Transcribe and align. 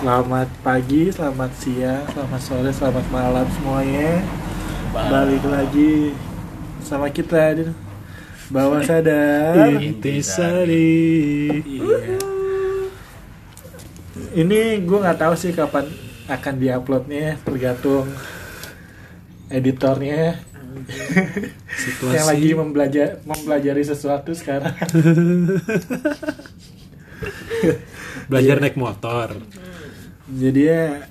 Selamat 0.00 0.48
pagi, 0.64 1.12
selamat 1.12 1.52
siang, 1.60 2.08
selamat 2.08 2.40
sore, 2.40 2.72
selamat 2.72 3.04
malam 3.12 3.44
semuanya. 3.52 4.24
Balik 4.96 5.44
lagi 5.44 6.16
sama 6.80 7.12
kita 7.12 7.60
di 7.60 7.68
bawah 8.48 8.80
sadar. 8.80 9.76
Intisari. 9.76 11.52
Iya. 11.52 12.16
Ini 14.40 14.80
gue 14.88 14.98
nggak 15.04 15.20
tahu 15.20 15.36
sih 15.36 15.52
kapan 15.52 15.84
akan 16.32 16.54
diuploadnya, 16.56 17.36
tergantung 17.44 18.08
editornya 19.52 20.40
Situasi. 21.76 22.16
yang 22.16 22.24
lagi 22.24 22.50
membelajar 22.56 23.20
mempelajari 23.28 23.84
sesuatu 23.84 24.32
sekarang. 24.32 24.72
belajar 28.32 28.64
naik 28.64 28.80
motor. 28.80 29.36
Jadi 30.30 30.60
ya 30.62 31.10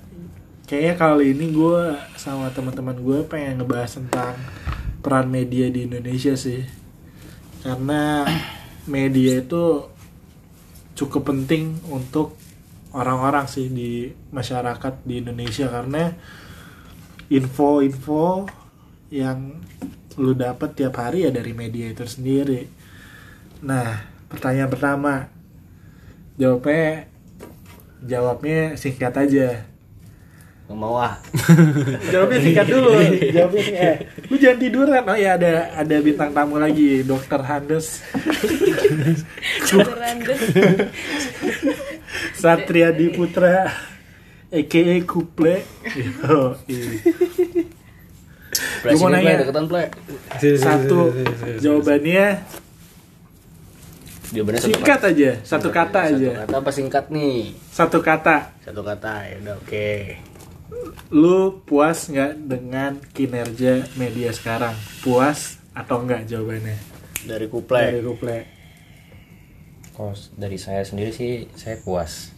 kayaknya 0.64 0.94
kali 0.96 1.36
ini 1.36 1.52
gue 1.52 1.92
sama 2.16 2.48
teman-teman 2.56 2.96
gue 2.96 3.20
pengen 3.28 3.60
ngebahas 3.60 4.00
tentang 4.00 4.32
peran 5.04 5.28
media 5.28 5.68
di 5.68 5.84
Indonesia 5.84 6.32
sih. 6.32 6.64
Karena 7.60 8.24
media 8.88 9.44
itu 9.44 9.92
cukup 10.96 11.36
penting 11.36 11.76
untuk 11.92 12.40
orang-orang 12.96 13.44
sih 13.44 13.68
di 13.68 14.08
masyarakat 14.32 15.04
di 15.04 15.20
Indonesia 15.20 15.68
karena 15.68 16.16
info-info 17.28 18.48
yang 19.12 19.60
lu 20.16 20.32
dapat 20.32 20.74
tiap 20.74 20.96
hari 20.96 21.28
ya 21.28 21.30
dari 21.30 21.52
media 21.52 21.92
itu 21.92 22.08
sendiri. 22.08 22.66
Nah, 23.68 24.00
pertanyaan 24.32 24.70
pertama 24.72 25.12
jawabnya 26.40 27.04
jawabnya 28.04 28.76
singkat 28.76 29.14
aja. 29.16 29.64
Nggak 30.70 30.78
mau 30.78 31.02
ah 31.02 31.18
Jawabnya 32.14 32.38
singkat 32.46 32.66
dulu. 32.70 32.94
Jawabnya 33.34 33.62
singkat. 33.66 33.82
Eh, 33.90 33.96
lu 34.30 34.34
jangan 34.38 34.58
tiduran. 34.62 35.02
Oh 35.02 35.18
ya 35.18 35.34
ada 35.34 35.74
ada 35.74 35.96
bintang 35.98 36.30
tamu 36.30 36.62
lagi, 36.62 37.02
Dokter 37.02 37.42
Handes 37.42 38.06
Satria 42.38 42.94
Diputra 42.94 43.66
EKE 44.50 45.02
Kuple. 45.06 45.62
Yo, 45.94 46.58
iya. 46.70 46.90
Gua 48.82 48.98
mau 48.98 49.10
nanya. 49.10 49.46
Satu 50.38 51.14
jawabannya 51.58 52.26
Jawabannya 54.30 54.60
satu 54.62 54.70
singkat 54.70 55.00
kata. 55.02 55.10
aja, 55.10 55.30
satu 55.42 55.68
kata 55.74 56.00
Satu 56.06 56.16
aja. 56.22 56.30
kata 56.46 56.54
apa 56.54 56.70
singkat 56.70 57.04
nih? 57.10 57.38
Satu 57.68 57.98
kata. 57.98 58.36
Satu 58.62 58.80
kata 58.86 59.12
ya 59.26 59.34
udah 59.42 59.56
oke 59.58 59.90
Lu 61.10 61.58
puas 61.66 62.06
nggak 62.06 62.32
dengan 62.38 62.92
kinerja 63.10 63.90
media 63.98 64.30
sekarang? 64.30 64.74
Puas 65.02 65.58
atau 65.74 66.06
enggak 66.06 66.30
jawabannya? 66.30 66.78
Dari 67.26 67.42
Dari 67.42 67.46
kuplay 67.50 67.98
Kuple. 67.98 68.38
Kalau 69.92 70.14
dari 70.38 70.56
saya 70.56 70.86
sendiri 70.86 71.10
sih 71.10 71.50
saya 71.58 71.76
puas. 71.82 72.30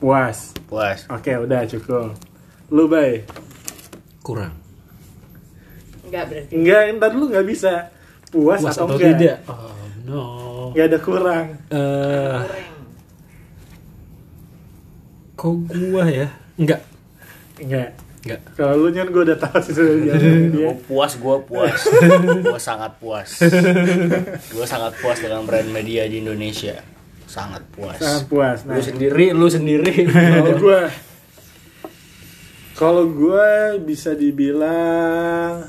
Puas. 0.00 0.56
Puas 0.66 1.04
Oke, 1.12 1.36
udah 1.36 1.68
cukup. 1.68 2.16
Lu 2.72 2.88
bay? 2.88 3.22
Kurang. 4.24 4.56
Enggak 6.02 6.32
berarti. 6.32 6.52
Enggak, 6.56 6.80
ntar 6.96 7.10
lu 7.12 7.28
nggak 7.28 7.46
bisa 7.46 7.92
puas, 8.32 8.58
Puas 8.64 8.74
atau, 8.74 8.88
atau 8.88 8.96
enggak. 8.96 9.10
tidak? 9.20 9.36
Oh 9.46 9.76
no. 10.08 10.24
Nggak 10.76 10.86
ada 10.92 10.98
kurang. 11.00 11.46
Eh, 11.72 12.36
kok 15.32 15.56
gua 15.72 16.04
ya? 16.04 16.28
Enggak. 16.60 16.84
Enggak. 17.56 17.96
Enggak. 18.26 18.40
Kalau 18.60 18.74
lu 18.84 18.92
nyan 18.92 19.08
gue 19.08 19.22
udah 19.24 19.38
tahu 19.40 19.56
sih 19.64 19.72
sudah 19.72 19.96
dia. 20.04 20.16
Gua 20.52 20.76
puas, 20.84 21.16
gua 21.16 21.40
puas 21.40 21.78
Gua 22.42 22.58
sangat 22.58 22.98
puas 22.98 23.40
Gua 24.52 24.66
sangat 24.66 24.98
puas 24.98 25.16
dengan 25.22 25.46
brand 25.46 25.70
media 25.70 26.10
di 26.10 26.20
Indonesia 26.20 26.74
Sangat 27.24 27.62
puas 27.70 27.96
Sangat 28.02 28.26
puas. 28.26 28.58
Nah, 28.66 28.76
Lu 28.76 28.82
sendiri, 28.82 29.30
lu 29.30 29.46
sendiri 29.46 29.94
kalau 30.12 30.54
gue 30.58 30.80
kalau 32.76 33.04
gue 33.08 33.80
bisa 33.88 34.12
dibilang 34.12 35.64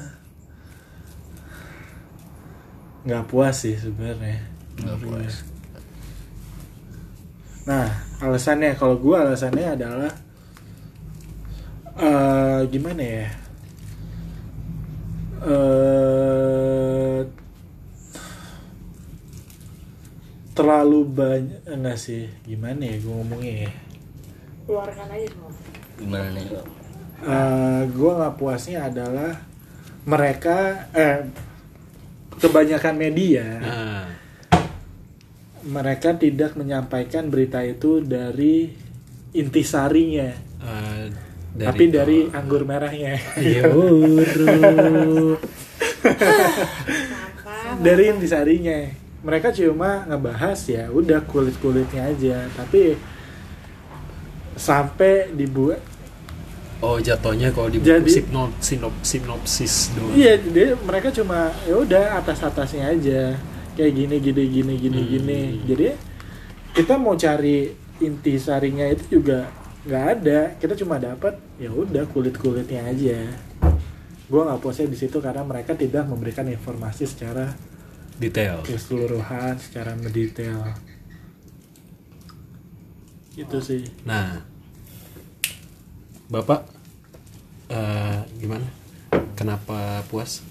nggak 3.07 3.23
puas 3.31 3.55
sih 3.63 3.79
sebenarnya 3.79 4.43
Nggak 4.83 4.99
puas 5.03 5.35
nah 7.67 7.91
alasannya 8.23 8.71
kalau 8.79 8.95
gue 8.95 9.11
alasannya 9.11 9.75
adalah 9.75 10.11
eh 11.99 12.59
gimana 12.71 13.03
ya? 13.03 13.27
Eh 15.43 17.19
terlalu 20.55 20.99
banyak 21.05 21.61
enggak 21.69 21.97
sih 21.99 22.25
gimana 22.47 22.81
ya 22.81 22.95
gue 22.97 23.13
ngomongnya 23.13 23.53
ya? 23.67 23.71
Keluarkan 24.65 25.07
aja 25.11 25.27
semua. 25.29 25.51
Gimana 25.99 26.27
nih? 26.33 26.45
Eh, 27.17 27.81
gue 27.91 28.11
nggak 28.15 28.35
puasnya 28.37 28.87
adalah 28.89 29.33
mereka 30.07 30.87
eh 30.95 31.27
kebanyakan 32.37 32.95
media 32.95 33.45
Nah, 33.59 34.05
mereka 35.67 36.15
tidak 36.15 36.55
menyampaikan 36.55 37.27
berita 37.27 37.59
itu 37.61 37.99
dari 37.99 38.71
intisarinya 39.35 40.31
eh, 40.63 41.03
tapi 41.57 41.89
dari 41.89 42.29
anggur 42.31 42.63
merahnya. 42.63 43.17
Apa? 46.07 47.81
dari 47.81 48.03
intisarinya 48.13 48.87
mereka 49.25 49.51
cuma 49.51 50.05
ngebahas 50.07 50.59
ya 50.69 50.87
udah 50.93 51.19
kulit 51.25 51.57
kulitnya 51.59 52.07
aja 52.13 52.47
tapi 52.55 52.95
sampai 54.55 55.33
dibuat 55.35 55.81
Oh 56.77 57.01
jatuhnya 57.01 57.49
kalau 57.49 57.73
di 57.73 57.81
Jadi- 57.81 58.05
sinop, 58.05 58.53
sinop, 58.61 58.93
sinopsis 59.01 59.89
doang. 59.97 60.13
Iya, 60.13 60.37
dia 60.37 60.77
mereka 60.77 61.09
cuma 61.09 61.49
ya 61.65 61.73
udah 61.73 62.21
atas 62.21 62.37
atasnya 62.45 62.93
aja 62.93 63.33
kayak 63.77 63.93
gini 63.93 64.15
gini 64.17 64.43
gini 64.49 64.73
gini 64.75 64.99
Hmm. 64.99 65.11
gini. 65.13 65.39
Jadi 65.63 65.87
kita 66.73 66.97
mau 66.97 67.13
cari 67.13 67.69
inti 67.97 68.33
sarinya 68.37 68.89
itu 68.89 69.21
juga 69.21 69.45
nggak 69.85 70.05
ada. 70.17 70.39
Kita 70.57 70.73
cuma 70.75 70.97
dapat 70.97 71.37
ya 71.55 71.69
udah 71.69 72.03
kulit 72.09 72.33
kulitnya 72.35 72.89
aja. 72.89 73.21
Gua 74.27 74.43
nggak 74.43 74.59
puasnya 74.59 74.89
di 74.89 74.97
situ 74.97 75.21
karena 75.21 75.45
mereka 75.45 75.71
tidak 75.71 76.03
memberikan 76.03 76.43
informasi 76.43 77.05
secara 77.05 77.53
Detail. 78.17 78.65
keseluruhan, 78.65 79.55
secara 79.55 79.93
mendetail. 79.93 80.73
Itu 83.37 83.61
sih. 83.61 83.85
Nah, 84.03 84.41
Bapak 86.27 86.67
eh, 87.69 88.19
gimana? 88.35 88.67
Kenapa 89.37 90.03
puas? 90.09 90.43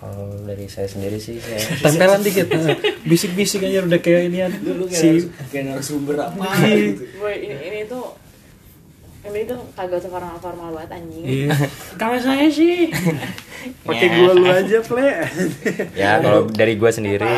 Kalau 0.00 0.32
dari 0.42 0.64
saya 0.64 0.88
sendiri 0.88 1.20
sih 1.20 1.36
saya 1.36 1.60
Tempelan 1.84 2.24
dikit. 2.24 2.48
Bisik-bisik 3.10 3.60
aja 3.62 3.84
udah 3.84 4.00
kayak 4.00 4.32
ini 4.32 4.38
Lu 4.64 4.88
kayak 4.88 4.96
si 4.96 5.08
harus, 5.12 5.24
kayak 5.52 5.64
narasumber 5.68 6.16
apa 6.16 6.44
gitu 6.64 7.04
Boy, 7.16 7.34
ini, 7.38 7.54
ini 7.60 7.80
tuh 7.84 8.16
ini 9.20 9.44
tuh 9.44 9.60
kagak 9.76 10.00
formal 10.00 10.40
formal 10.40 10.72
banget 10.72 10.96
anjing. 10.96 11.24
Iya. 11.28 11.52
Kalau 11.94 12.16
saya 12.16 12.48
sih 12.48 12.88
pakai 13.84 14.08
gua 14.16 14.32
lu 14.32 14.48
aja, 14.48 14.80
Ple. 14.80 15.12
ya 15.92 16.24
kalau 16.24 16.48
dari 16.48 16.80
gue 16.80 16.88
sendiri 16.88 17.28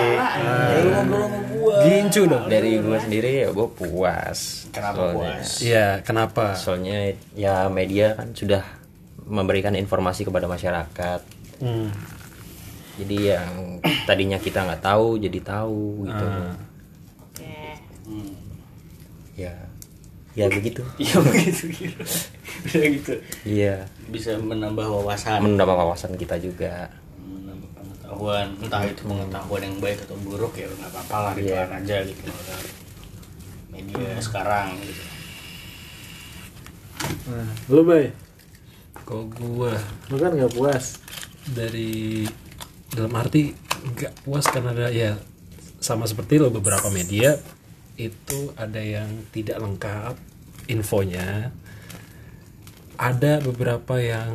gua 1.58 1.82
Gincu 1.82 2.22
dong. 2.30 2.46
dari 2.46 2.78
gue 2.78 2.98
sendiri 3.02 3.30
ya 3.42 3.48
gue 3.50 3.66
puas. 3.66 4.70
Kenapa 4.70 4.94
Soalnya- 4.94 5.14
puas? 5.18 5.48
Iya, 5.58 5.86
kenapa? 6.06 6.44
Soalnya 6.54 6.98
ya 7.34 7.66
media 7.66 8.14
kan 8.14 8.30
sudah 8.30 8.62
memberikan 9.26 9.74
informasi 9.74 10.22
kepada 10.22 10.46
masyarakat. 10.46 11.20
Hmm. 11.58 11.90
Jadi 12.94 13.16
yang 13.26 13.52
tadinya 14.04 14.36
kita 14.36 14.62
nggak 14.62 14.82
tahu 14.82 15.16
jadi 15.16 15.38
tahu 15.40 16.04
gitu. 16.04 16.26
Ah. 16.26 16.52
Oke. 17.22 17.56
Hmm. 18.04 18.34
Ya, 19.32 19.54
ya 20.32 20.46
begitu. 20.46 20.84
Iya 20.96 21.16
begitu 21.24 21.64
gitu 21.70 22.02
Udah 22.62 22.84
gitu 22.90 23.12
Iya, 23.42 23.88
Bisa 24.06 24.36
menambah 24.36 24.84
wawasan 24.84 25.40
menambah 25.42 25.72
wawasan 25.74 26.14
kita 26.14 26.36
juga. 26.36 26.92
menambah 27.18 27.70
pengetahuan 27.72 28.46
entah 28.58 28.84
itu 28.84 29.02
pengetahuan 29.02 29.62
yang 29.62 29.76
baik 29.78 29.98
atau 30.02 30.16
buruk 30.18 30.52
ya 30.52 30.68
nggak 30.68 30.90
apa-apa 30.90 31.16
lah 31.18 31.32
ditelan 31.32 31.70
aja 31.74 31.96
gitu 32.04 32.28
media 33.68 34.20
sekarang 34.20 34.76
gitu 34.78 35.00
Nah, 37.24 37.48
lu, 37.66 37.82
Bay. 37.82 38.14
Kok 39.02 39.22
gua 39.34 39.74
Lu 40.06 40.16
kan 40.16 40.30
nggak 40.30 40.52
puas. 40.52 41.02
dari 41.50 42.22
dalam 42.92 43.12
arti 43.16 43.52
nggak 43.82 44.22
puas 44.22 44.46
karena 44.46 44.70
ada 44.76 44.88
ya 44.92 45.16
sama 45.82 46.06
seperti 46.06 46.38
lo 46.38 46.54
beberapa 46.54 46.86
media 46.92 47.34
itu 47.98 48.54
ada 48.54 48.78
yang 48.78 49.08
tidak 49.34 49.58
lengkap 49.58 50.14
infonya. 50.70 51.50
Ada 52.96 53.42
beberapa 53.42 53.98
yang 53.98 54.30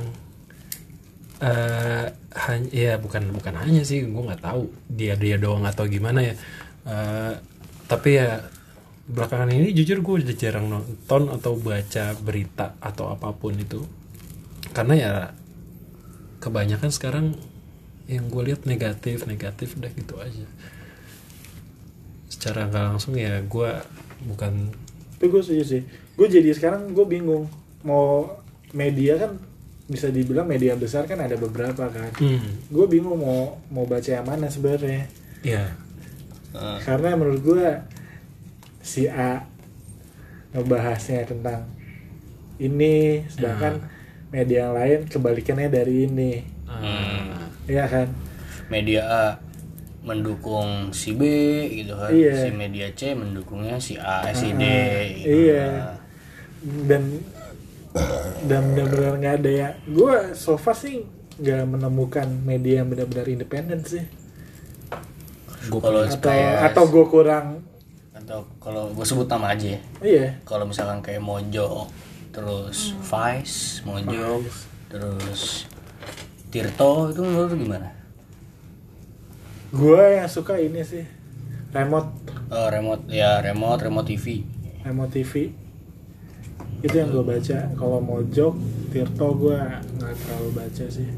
eh 1.37 2.05
hanya 2.37 2.69
ya 2.73 2.93
bukan 2.97 3.29
bukan 3.29 3.55
hanya 3.61 3.85
sih 3.85 4.01
gue 4.05 4.23
nggak 4.25 4.41
tahu 4.41 4.73
dia 4.89 5.13
dia 5.13 5.37
doang 5.37 5.63
atau 5.63 5.85
gimana 5.87 6.19
ya. 6.25 6.35
Eh, 6.87 7.33
tapi 7.87 8.19
ya 8.19 8.43
belakangan 9.07 9.55
ini 9.55 9.71
jujur 9.71 10.03
gue 10.03 10.13
udah 10.27 10.35
jarang 10.35 10.67
nonton 10.67 11.31
atau 11.31 11.55
baca 11.55 12.11
berita 12.19 12.75
atau 12.83 13.13
apa 13.13 13.31
pun 13.31 13.55
itu. 13.55 13.85
Karena 14.75 14.93
ya 14.97 15.13
kebanyakan 16.43 16.91
sekarang 16.91 17.25
yang 18.07 18.31
gue 18.31 18.43
lihat 18.51 18.63
negatif 18.63 19.27
negatif 19.27 19.75
udah 19.75 19.91
gitu 19.91 20.15
aja. 20.19 20.47
Secara 22.31 22.67
nggak 22.71 22.85
langsung 22.95 23.15
ya 23.19 23.39
gue 23.43 23.71
bukan 24.27 24.71
tapi 25.17 25.33
gue 25.33 25.41
setuju 25.41 25.63
sih. 25.65 25.81
Gue 26.13 26.27
jadi 26.29 26.53
sekarang 26.53 26.93
gue 26.93 27.05
bingung. 27.05 27.49
Mau 27.81 28.37
media 28.71 29.17
kan 29.17 29.37
bisa 29.87 30.11
dibilang 30.11 30.45
media 30.45 30.75
besar 30.75 31.07
kan 31.09 31.19
ada 31.19 31.35
beberapa 31.39 31.87
kan. 31.89 32.11
Hmm, 32.19 32.63
gue 32.69 32.85
bingung 32.85 33.17
mau 33.17 33.57
mau 33.73 33.85
baca 33.87 34.07
yang 34.07 34.27
mana 34.27 34.47
sebenarnya. 34.51 35.09
Ya 35.41 35.73
Eh, 36.57 36.79
karena 36.81 37.13
menurut 37.13 37.41
gue 37.43 37.65
si 38.81 39.05
A 39.05 39.43
ngebahasnya 40.55 41.27
tentang 41.27 41.69
ini 42.57 43.21
sedangkan 43.29 43.83
media 44.31 44.69
yang 44.69 44.73
lain 44.73 44.99
kebalikannya 45.05 45.69
dari 45.69 46.07
ini. 46.07 46.33
Ah, 46.65 47.46
Iya 47.67 47.85
kan? 47.85 48.07
Media 48.71 49.01
A 49.05 49.25
mendukung 50.07 50.95
si 50.95 51.11
B 51.11 51.21
gitu 51.69 51.93
kan. 51.99 52.11
Iya. 52.15 52.47
si 52.47 52.49
media 52.55 52.87
C 52.95 53.11
mendukungnya 53.11 53.75
si 53.75 53.99
A 53.99 54.23
eh, 54.23 54.35
si 54.35 54.55
D 54.55 54.63
Ah, 54.63 55.03
gitu. 55.03 55.27
iya. 55.27 55.67
dan 56.87 57.03
dan 58.47 58.61
benar-benar 58.71 59.13
nggak 59.19 59.35
ada 59.43 59.51
ya. 59.51 59.69
Gue 59.83 60.31
so 60.31 60.55
far 60.55 60.79
sih 60.79 61.03
nggak 61.37 61.67
menemukan 61.67 62.27
media 62.47 62.81
yang 62.81 62.87
benar-benar 62.87 63.27
independen 63.27 63.83
sih. 63.83 64.03
Gue 65.67 65.79
kalau 65.83 66.07
atau 66.07 66.19
kayak 66.23 66.71
atau 66.71 66.83
gue 66.87 67.05
kurang. 67.11 67.47
Atau 68.15 68.47
kalau 68.63 68.95
gue 68.95 69.03
sebut 69.03 69.27
nama 69.27 69.51
aja 69.51 69.75
ya. 69.75 69.79
Iya. 69.99 70.25
Kalau 70.47 70.63
misalkan 70.63 71.03
kayak 71.03 71.19
Mojo 71.19 71.91
terus 72.31 72.93
Vice 73.01 73.81
Mojo 73.83 74.45
terus 74.87 75.65
Tirto 76.47 77.11
itu 77.11 77.21
menurut 77.21 77.51
gimana? 77.53 77.89
Gue 79.71 79.99
yang 80.15 80.29
suka 80.31 80.55
ini 80.55 80.79
sih 80.81 81.03
remote. 81.75 82.09
Eh, 82.47 82.69
remote 82.71 83.03
ya 83.11 83.43
remote 83.43 83.83
remote 83.83 84.07
TV 84.07 84.47
remote 84.87 85.11
TV 85.11 85.51
itu 86.79 86.93
yang 86.95 87.09
gue 87.09 87.25
baca. 87.25 87.57
Kalau 87.75 87.99
mojok 87.99 88.53
Tirto 88.93 89.27
gue 89.35 89.59
nggak 89.99 90.13
terlalu 90.23 90.49
baca 90.55 90.85
sih. 90.87 91.09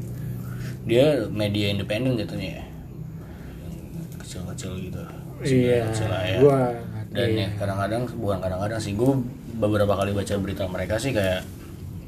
Dia 0.88 1.28
media 1.30 1.70
independen 1.70 2.16
jatuhnya 2.18 2.58
ya? 2.58 2.64
Kecil-kecil 4.18 4.72
gitu. 4.90 5.02
Iya 5.40 5.88
Kecil 5.92 6.08
lah 6.08 6.22
ya. 6.26 6.38
gue 6.42 6.60
dan 7.10 7.26
ya 7.34 7.48
kadang-kadang 7.58 8.06
bukan 8.22 8.38
kadang-kadang 8.38 8.78
sih 8.78 8.94
gue 8.94 9.12
beberapa 9.58 9.98
kali 9.98 10.14
baca 10.14 10.34
berita 10.38 10.62
mereka 10.70 10.94
sih 10.94 11.10
kayak 11.10 11.42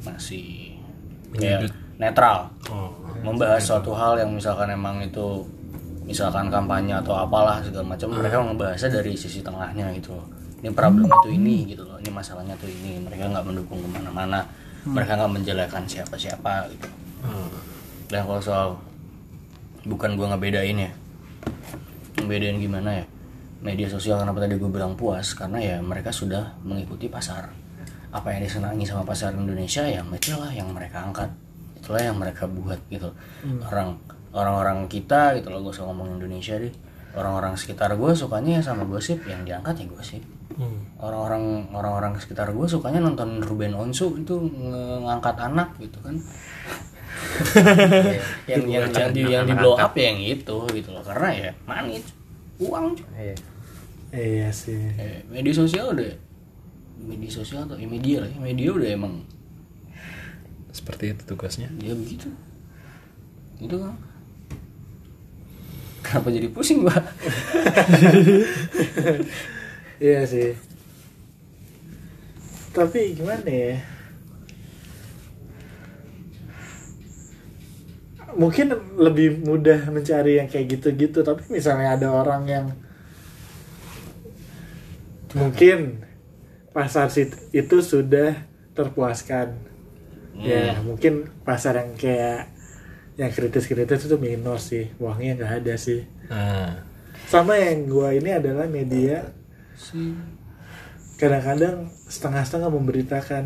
masih 0.06 0.78
kayak 1.34 1.74
netral. 1.98 2.54
Oh, 2.70 2.91
membahas 3.22 3.62
suatu 3.62 3.94
hal 3.94 4.18
yang 4.18 4.30
misalkan 4.34 4.70
emang 4.74 4.98
itu 5.02 5.46
misalkan 6.02 6.50
kampanye 6.50 6.98
atau 6.98 7.14
apalah 7.14 7.62
segala 7.62 7.94
macam 7.94 8.10
mereka 8.10 8.42
ngebahasnya 8.42 8.90
dari 9.00 9.14
sisi 9.14 9.38
tengahnya 9.40 9.94
gitu 9.96 10.18
ini 10.62 10.70
problem 10.74 11.06
itu 11.06 11.30
ini 11.30 11.56
gitu 11.70 11.82
loh 11.86 11.96
ini 12.02 12.10
masalahnya 12.10 12.54
tuh 12.58 12.70
ini 12.70 12.98
mereka 12.98 13.30
nggak 13.30 13.46
mendukung 13.46 13.78
ke 13.78 13.88
mana-mana 13.88 14.42
mereka 14.82 15.14
nggak 15.14 15.32
menjelekan 15.38 15.86
siapa-siapa 15.86 16.66
gitu. 16.74 16.88
Ah, 17.22 17.46
dan 18.10 18.26
kalau 18.26 18.42
soal 18.42 18.68
bukan 19.86 20.18
gua 20.18 20.34
ngebedain 20.34 20.74
ya 20.74 20.90
ngebedain 22.18 22.58
gimana 22.58 23.02
ya 23.02 23.04
media 23.62 23.86
sosial 23.86 24.18
kenapa 24.18 24.42
tadi 24.42 24.58
gue 24.58 24.66
bilang 24.66 24.98
puas 24.98 25.38
karena 25.38 25.62
ya 25.62 25.76
mereka 25.78 26.10
sudah 26.10 26.58
mengikuti 26.66 27.06
pasar. 27.06 27.46
Apa 28.10 28.34
yang 28.34 28.44
disenangi 28.44 28.84
sama 28.84 29.06
pasar 29.06 29.32
Indonesia 29.32 29.86
ya 29.86 30.02
itulah 30.02 30.50
yang 30.50 30.68
mereka 30.74 31.00
angkat 31.06 31.30
itulah 31.82 31.98
yang 31.98 32.16
mereka 32.16 32.46
buat 32.46 32.78
gitu. 32.86 33.10
Orang 33.66 33.98
orang-orang 34.32 34.86
kita 34.86 35.34
gitu 35.36 35.50
loh 35.50 35.60
gue 35.66 35.72
usah 35.74 35.84
ngomong 35.90 36.22
Indonesia 36.22 36.54
deh. 36.54 36.70
Orang-orang 37.12 37.58
sekitar 37.58 37.92
gue 37.92 38.12
sukanya 38.16 38.62
ya 38.62 38.72
sama 38.72 38.88
gosip 38.88 39.20
yang 39.26 39.42
diangkat 39.42 39.84
ya 39.84 39.86
gosip. 39.90 40.22
Hmm, 40.52 40.84
orang-orang 41.00 41.68
orang-orang 41.72 42.12
sekitar 42.20 42.52
gue 42.52 42.66
sukanya 42.68 43.00
nonton 43.00 43.40
Ruben 43.40 43.72
Onsu 43.72 44.20
itu 44.20 44.36
ngangkat 45.02 45.36
anak 45.42 45.76
gitu 45.82 45.98
kan. 46.00 46.16
Yang 48.50 48.64
yang 48.72 48.86
yang 48.88 49.10
di 49.12 49.22
yang 49.28 49.44
di 49.44 49.52
blow 49.52 49.76
up 49.76 49.92
ya 49.92 50.10
yang 50.10 50.20
itu 50.20 50.58
gitu 50.72 50.88
loh. 50.90 51.04
Karena 51.04 51.28
ya 51.28 51.50
manis 51.68 52.08
uang 52.56 52.96
cuy. 52.96 53.06
Iya. 53.20 53.36
iya 54.12 54.48
sih. 54.48 54.80
Eh, 54.96 55.20
media 55.28 55.52
sosial 55.52 55.92
udah 55.92 56.08
media 57.04 57.30
sosial 57.30 57.68
atau 57.68 57.76
ya 57.76 57.88
media 57.88 58.24
lah 58.24 58.30
ya. 58.32 58.38
Media 58.40 58.68
udah 58.72 58.88
emang 58.88 59.14
seperti 60.72 61.12
itu 61.12 61.22
tugasnya. 61.28 61.68
Ya 61.78 61.92
begitu. 61.92 62.32
Itu 63.60 63.76
kan 63.78 63.94
kenapa 66.02 66.28
jadi 66.34 66.50
pusing 66.50 66.82
gua 66.82 66.92
iya 70.02 70.26
sih. 70.26 70.58
Tapi 72.72 73.14
gimana 73.14 73.46
ya? 73.46 73.76
Mungkin 78.32 78.72
lebih 78.96 79.44
mudah 79.44 79.92
mencari 79.92 80.40
yang 80.40 80.48
kayak 80.48 80.80
gitu-gitu 80.80 81.20
tapi 81.20 81.44
misalnya 81.52 82.00
ada 82.00 82.08
orang 82.08 82.42
yang 82.48 82.66
mungkin 85.36 86.00
pasar 86.72 87.12
itu 87.52 87.76
sudah 87.84 88.36
terpuaskan 88.72 89.71
ya 90.40 90.80
mungkin 90.80 91.28
pasar 91.44 91.76
yang 91.76 91.92
kayak 91.94 92.48
yang 93.20 93.28
kritis-kritis 93.28 94.08
itu 94.08 94.16
minus 94.16 94.72
sih. 94.72 94.88
Uangnya 94.96 95.36
nggak 95.36 95.52
ada 95.64 95.74
sih. 95.76 96.00
Ah, 96.32 96.80
sama 97.28 97.60
yang 97.60 97.84
gua 97.84 98.16
ini 98.16 98.32
adalah 98.32 98.64
media 98.64 99.28
si. 99.76 100.16
kadang-kadang 101.20 101.92
setengah-setengah 102.08 102.70
memberitakan. 102.72 103.44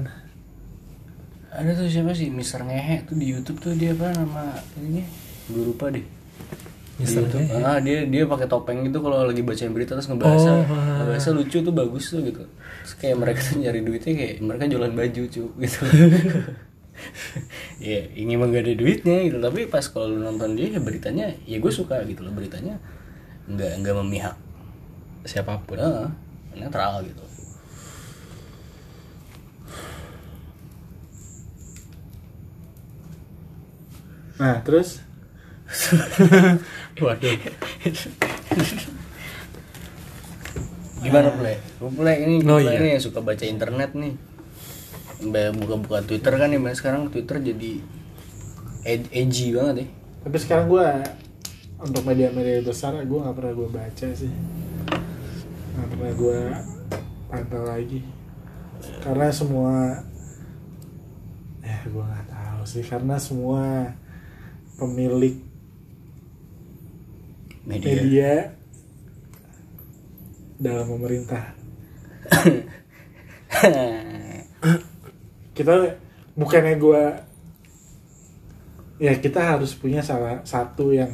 Ada 1.51 1.73
tuh 1.73 1.89
siapa 1.89 2.13
sih? 2.13 2.29
Mister 2.29 2.61
Ngehe 2.61 3.09
tuh 3.09 3.17
di 3.17 3.33
YouTube 3.33 3.59
tuh 3.59 3.73
dia 3.73 3.97
apa 3.97 4.13
nama 4.13 4.55
ininya? 4.77 5.05
Gue 5.49 5.73
lupa 5.73 5.89
deh. 5.89 6.05
Di. 6.97 7.05
YouTube. 7.05 7.41
Ngehe? 7.49 7.65
ah 7.65 7.79
dia 7.81 8.05
dia 8.05 8.23
pakai 8.29 8.45
topeng 8.45 8.85
gitu 8.85 9.01
kalau 9.01 9.25
lagi 9.25 9.41
bacain 9.41 9.73
berita 9.73 9.97
terus 9.97 10.09
ngebahas 10.09 10.41
Oh, 10.45 10.65
ngebahasnya 11.01 11.33
lucu 11.33 11.59
tuh 11.65 11.73
bagus 11.73 12.05
tuh 12.13 12.21
gitu. 12.25 12.45
Terus 12.85 12.95
kayak 13.01 13.17
mereka 13.17 13.41
tuh 13.41 13.57
nyari 13.61 13.81
duitnya 13.81 14.13
kayak 14.15 14.35
mereka 14.45 14.63
jualan 14.69 14.93
baju 14.93 15.23
cu 15.33 15.45
gitu 15.57 15.79
ya 17.83 18.01
ingin 18.17 18.37
emang 18.41 18.51
gak 18.55 18.65
ada 18.67 18.75
duitnya 18.77 19.17
gitu. 19.29 19.39
Tapi 19.39 19.69
pas 19.69 19.85
kalau 19.89 20.09
lu 20.13 20.21
nonton 20.23 20.57
dia 20.57 20.73
ya 20.77 20.81
beritanya 20.81 21.33
ya 21.45 21.57
gue 21.61 21.73
suka 21.73 22.01
gitu 22.09 22.25
loh. 22.25 22.33
Beritanya 22.33 22.79
nggak 23.47 23.73
nggak 23.85 23.95
memihak 24.03 24.35
siapa 25.25 25.59
pun. 25.67 25.79
Heeh, 25.79 26.09
netral 26.57 27.03
gitu. 27.05 27.25
Nah 34.37 34.61
terus? 34.61 35.01
Waduh. 37.03 37.37
Gimana 41.01 41.29
Play? 41.37 41.57
Lu 41.81 41.89
Play 41.93 42.17
ini, 42.25 42.35
Oh, 42.45 42.61
iya. 42.61 42.77
ini 42.79 42.89
yang 42.97 43.03
suka 43.03 43.21
baca 43.25 43.45
internet 43.45 43.93
nih 43.97 44.15
buka-buka 45.57 46.05
Twitter 46.05 46.33
kan 46.37 46.53
Mbak. 46.53 46.77
sekarang 46.77 47.09
Twitter 47.09 47.41
jadi 47.41 47.73
ed- 48.85 49.13
edgy 49.13 49.57
banget 49.57 49.75
ya. 49.83 49.87
Tapi 50.27 50.37
sekarang 50.43 50.67
gua 50.69 51.01
untuk 51.81 52.03
media-media 52.05 52.61
besar 52.61 52.93
gua 53.09 53.29
nggak 53.29 53.37
pernah 53.37 53.55
gua 53.57 53.69
baca 53.73 54.07
sih. 54.13 54.33
Nggak 55.77 55.89
pernah 55.93 56.13
gua 56.19 56.41
pantau 57.33 57.63
lagi. 57.65 58.01
Karena 59.01 59.29
semua 59.33 59.75
ya 61.65 61.79
gua 61.91 62.05
nggak 62.07 62.29
tahu 62.29 62.61
sih. 62.69 62.85
Karena 62.85 63.17
semua 63.17 63.97
pemilik 64.77 65.41
media. 67.65 67.89
media 67.89 68.33
dalam 70.57 70.89
pemerintah 70.89 71.53
kita 75.57 75.97
bukannya 76.37 76.77
gua 76.77 77.17
ya 78.97 79.13
kita 79.17 79.57
harus 79.57 79.73
punya 79.77 80.01
salah 80.01 80.41
satu 80.45 80.93
yang 80.93 81.09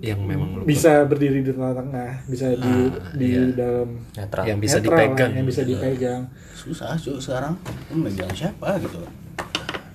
yang 0.00 0.16
memang 0.24 0.56
lu- 0.56 0.64
bisa 0.64 1.04
berdiri 1.04 1.44
di 1.44 1.52
tengah-tengah 1.52 2.24
bisa 2.24 2.56
di 2.56 2.74
di 3.20 3.30
dalam 3.52 4.00
netral. 4.16 4.44
Yang 4.48 4.58
bisa 4.64 4.76
netral 4.80 4.88
lah, 4.88 5.04
dipegang. 5.04 5.30
yang 5.36 5.46
bisa 5.46 5.62
dipegang. 5.62 6.22
Susah 6.56 6.96
cuy 6.96 7.20
sekarang. 7.20 7.54
Megang 7.92 8.32
siapa 8.32 8.80
gitu? 8.80 9.04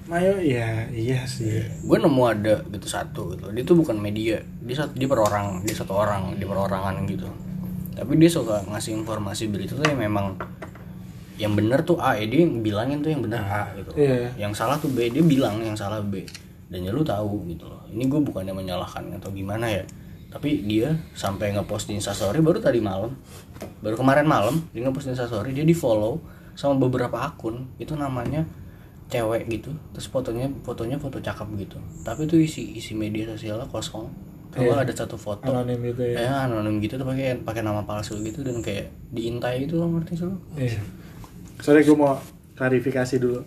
Mayo 0.05 0.37
ya 0.37 0.85
iya 0.93 1.25
sih. 1.25 1.65
Gue 1.81 1.97
nemu 1.97 2.21
ada 2.21 2.61
gitu 2.69 2.85
satu 2.85 3.33
gitu. 3.33 3.49
Dia 3.49 3.63
tuh 3.65 3.81
bukan 3.81 3.97
media. 3.97 4.37
Dia 4.61 4.85
satu 4.85 4.93
dia 4.93 5.09
per 5.09 5.17
orang 5.17 5.65
dia 5.65 5.73
satu 5.73 5.97
orang 5.97 6.37
di 6.37 6.45
perorangan 6.45 7.01
gitu. 7.09 7.25
Tapi 7.97 8.13
dia 8.21 8.29
suka 8.29 8.61
ngasih 8.69 9.01
informasi 9.01 9.49
berita 9.49 9.73
tuh 9.73 9.89
yang 9.89 10.05
memang 10.05 10.37
yang 11.35 11.53
benar 11.53 11.83
tuh 11.83 11.99
A 11.99 12.15
ya 12.15 12.25
dia 12.27 12.47
yang 12.47 12.63
bilangin 12.63 13.03
tuh 13.03 13.11
yang 13.11 13.21
benar 13.23 13.43
A 13.43 13.63
gitu. 13.75 13.91
Iya. 13.99 14.31
yang 14.39 14.53
salah 14.55 14.79
tuh 14.79 14.91
B 14.91 15.11
dia 15.11 15.23
bilang 15.23 15.59
yang 15.59 15.75
salah 15.75 15.99
B. 15.99 16.23
Dan 16.65 16.81
ya 16.81 16.91
lu 16.91 17.05
tahu 17.05 17.45
gitu 17.51 17.69
loh. 17.69 17.83
Ini 17.91 18.03
gue 18.09 18.19
bukannya 18.23 18.55
menyalahkan 18.55 19.05
atau 19.21 19.29
gimana 19.29 19.69
ya. 19.69 19.83
Tapi 20.31 20.67
dia 20.67 20.91
sampai 21.15 21.55
ngepost 21.55 21.87
di 21.87 21.95
instastory 21.95 22.41
baru 22.41 22.59
tadi 22.59 22.81
malam. 22.81 23.15
Baru 23.79 23.95
kemarin 23.95 24.27
malam 24.27 24.65
dia 24.71 24.83
ngepost 24.83 25.07
di 25.07 25.11
instastory 25.13 25.55
dia 25.55 25.63
di 25.63 25.75
follow 25.75 26.19
sama 26.57 26.79
beberapa 26.79 27.21
akun. 27.21 27.67
Itu 27.77 27.95
namanya 27.95 28.47
cewek 29.11 29.47
gitu. 29.51 29.71
Terus 29.93 30.07
fotonya 30.09 30.49
fotonya 30.63 30.97
foto 30.97 31.21
cakep 31.21 31.47
gitu. 31.61 31.77
Tapi 32.01 32.25
itu 32.25 32.35
isi 32.41 32.79
isi 32.79 32.97
media 32.97 33.29
sosialnya 33.29 33.67
kosong. 33.69 34.09
Kalau 34.55 34.79
ada 34.79 34.93
satu 34.95 35.19
foto. 35.19 35.51
Anonim 35.51 35.83
gitu 35.91 36.15
ya. 36.15 36.15
Ya 36.15 36.33
anonim 36.47 36.79
gitu 36.79 36.95
tuh 36.95 37.03
pakai 37.03 37.43
pakai 37.43 37.59
nama 37.59 37.83
palsu 37.83 38.15
gitu 38.23 38.39
dan 38.39 38.63
kayak 38.63 38.87
diintai 39.11 39.67
itu 39.67 39.75
lo 39.75 39.91
ngerti 39.91 40.15
sih 40.15 40.25
lo? 40.25 40.39
Iya. 40.55 40.79
Sorry 41.65 41.81
gue 41.81 41.97
mau 41.97 42.21
klarifikasi 42.53 43.15
dulu. 43.17 43.41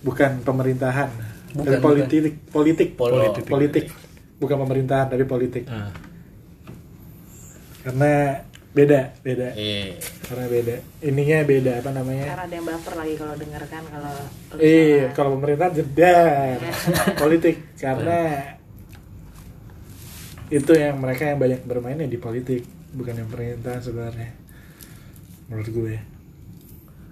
Bukan 0.00 0.40
pemerintahan. 0.40 1.12
Bukan, 1.52 1.68
tapi 1.68 1.84
politik, 1.84 2.34
politik, 2.48 2.88
Pol- 2.96 3.12
politik, 3.12 3.44
politik. 3.44 3.84
Bukan 4.40 4.56
pemerintahan 4.58 5.12
tapi 5.12 5.28
politik. 5.28 5.68
Ah, 5.68 5.92
Karena 7.80 8.40
beda, 8.70 9.12
beda. 9.20 9.48
eh 9.52 10.00
Karena 10.24 10.46
beda. 10.48 10.76
Ininya 11.02 11.38
beda 11.44 11.72
apa 11.84 11.90
namanya? 11.92 12.24
Karena 12.32 12.44
ada 12.48 12.54
yang 12.54 12.64
baper 12.64 12.94
lagi 12.96 13.14
kalau 13.14 13.34
denger 13.36 13.62
kan 13.66 13.82
kalau 13.84 14.14
Iya, 14.56 15.04
kalau 15.12 15.30
pemerintahan 15.36 15.72
jedar. 15.76 16.56
politik 17.22 17.56
karena 17.76 18.20
itu 20.50 20.72
yang 20.72 20.96
mereka 20.96 21.28
yang 21.28 21.38
banyak 21.38 21.60
bermain 21.62 21.94
ya 21.94 22.08
di 22.08 22.18
politik, 22.18 22.64
bukan 22.90 23.14
yang 23.14 23.28
pemerintahan 23.28 23.84
sebenarnya. 23.84 24.32
Menurut 25.46 25.68
gue. 25.68 25.94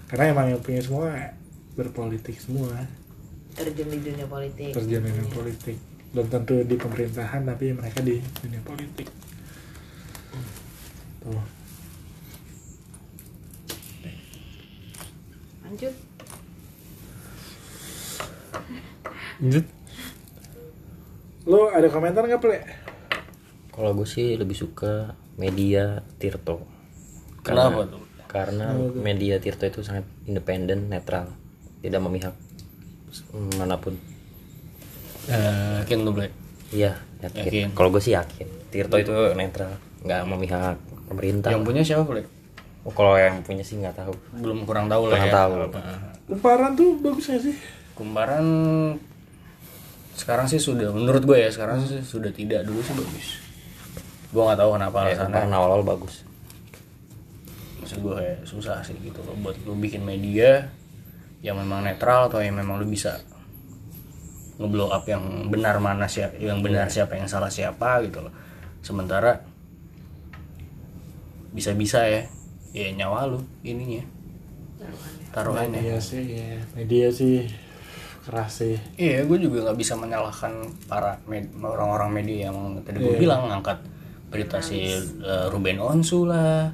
Karena 0.09 0.33
emang 0.33 0.47
yang 0.49 0.61
punya 0.65 0.81
semua 0.81 1.37
berpolitik 1.77 2.41
semua. 2.41 2.73
terjun 3.59 3.91
di 3.91 3.99
dunia 4.00 4.25
politik. 4.25 4.73
terjun 4.73 5.05
di 5.05 5.11
dunia 5.12 5.31
politik. 5.35 5.77
Belum 6.17 6.27
tentu 6.33 6.57
di 6.65 6.77
pemerintahan 6.81 7.45
tapi 7.45 7.77
mereka 7.77 8.00
di 8.00 8.17
dunia 8.41 8.62
politik. 8.65 9.09
Tuh. 11.21 11.45
Lanjut. 15.69 15.95
lanjut. 19.38 19.67
Lo 21.45 21.69
ada 21.69 21.88
komentar 21.93 22.25
nggak 22.25 22.41
ple? 22.41 22.59
Kalau 23.77 23.93
gue 23.93 24.09
sih 24.09 24.35
lebih 24.41 24.57
suka 24.57 25.12
media 25.37 26.00
Tirto. 26.17 26.65
Kenapa 27.45 27.85
tuh 27.85 28.08
karena 28.29 28.77
media 28.93 29.41
Tirto 29.41 29.65
itu 29.65 29.81
sangat 29.81 30.05
independen 30.29 30.93
netral. 30.93 31.33
Tidak 31.81 31.97
memihak 31.97 32.37
mana 33.57 33.81
pun. 33.81 33.97
Eh, 35.29 35.81
yakin 35.85 35.99
lu 36.05 36.13
iya 36.69 36.93
yakin, 37.25 37.45
Yakin. 37.49 37.69
kalau 37.73 37.89
gue 37.89 38.03
sih 38.05 38.13
yakin. 38.13 38.45
Tirto 38.69 39.01
itu 39.01 39.13
netral 39.33 39.73
nggak 40.05 40.23
memihak 40.29 40.77
pemerintah. 41.09 41.51
Yang 41.51 41.65
punya 41.65 41.83
siapa 41.83 42.05
Ble? 42.05 42.23
Oh, 42.85 42.93
kalau 42.93 43.17
yang 43.17 43.41
punya 43.43 43.65
sih 43.65 43.81
nggak 43.81 43.97
tahu. 43.97 44.13
Belum 44.39 44.69
kurang 44.69 44.87
tahu 44.93 45.09
lah 45.09 45.17
Kurang 45.19 45.29
ya. 45.29 45.35
tahu. 45.35 45.53
kumparan 46.29 46.77
tuh 46.77 46.93
bagus 47.01 47.25
gak 47.33 47.41
sih? 47.41 47.57
Kumparan 47.97 48.45
sekarang 50.13 50.45
sih 50.45 50.61
sudah 50.61 50.93
menurut 50.93 51.25
gue 51.25 51.39
ya 51.41 51.49
sekarang 51.49 51.81
sih 51.89 52.05
sudah 52.05 52.29
tidak 52.29 52.69
dulu 52.69 52.85
sih 52.85 52.93
bagus. 52.93 53.27
Gue 54.29 54.43
nggak 54.45 54.61
tahu 54.61 54.71
kenapa 54.77 54.99
ya, 55.09 55.25
alasannya. 55.25 55.57
awal-awal 55.57 55.85
bagus 55.89 56.28
maksud 57.88 58.04
gue 58.04 58.14
kayak 58.14 58.38
susah 58.45 58.85
sih 58.85 58.92
gitu 59.00 59.25
loh. 59.25 59.33
Buat 59.40 59.57
lu 59.64 59.73
bikin 59.75 60.04
media 60.04 60.68
yang 61.40 61.57
memang 61.57 61.80
netral 61.80 62.28
atau 62.28 62.45
yang 62.45 62.52
memang 62.52 62.76
lu 62.76 62.85
bisa 62.85 63.16
ngeblow 64.61 64.92
up 64.92 65.09
yang 65.09 65.49
benar 65.49 65.80
mana 65.80 66.04
siapa 66.04 66.37
yang 66.37 66.61
benar 66.61 66.92
siapa 66.92 67.16
yang 67.16 67.25
salah 67.25 67.49
siapa 67.49 68.04
gitu 68.04 68.21
loh. 68.21 68.35
Sementara 68.85 69.40
bisa-bisa 71.49 72.04
ya 72.04 72.23
ya 72.76 72.92
nyawa 72.92 73.33
lu 73.33 73.40
ininya. 73.64 74.04
Taruhannya. 75.33 75.80
Media 75.80 75.97
sih 75.97 76.23
ya 76.28 76.61
media 76.76 77.09
sih 77.09 77.49
keras 78.28 78.61
sih. 78.61 78.76
Iya, 79.00 79.25
gue 79.25 79.40
juga 79.40 79.64
nggak 79.64 79.78
bisa 79.80 79.97
menyalahkan 79.97 80.52
para 80.85 81.16
med- 81.25 81.49
orang-orang 81.57 82.12
media 82.12 82.52
yang 82.52 82.76
tadi 82.85 83.00
gue 83.00 83.16
Iya. 83.16 83.21
bilang 83.25 83.49
ngangkat 83.49 83.80
berita 84.28 84.61
si 84.61 84.85
uh, 85.25 85.49
Ruben 85.49 85.80
Onsu 85.80 86.28
lah, 86.28 86.68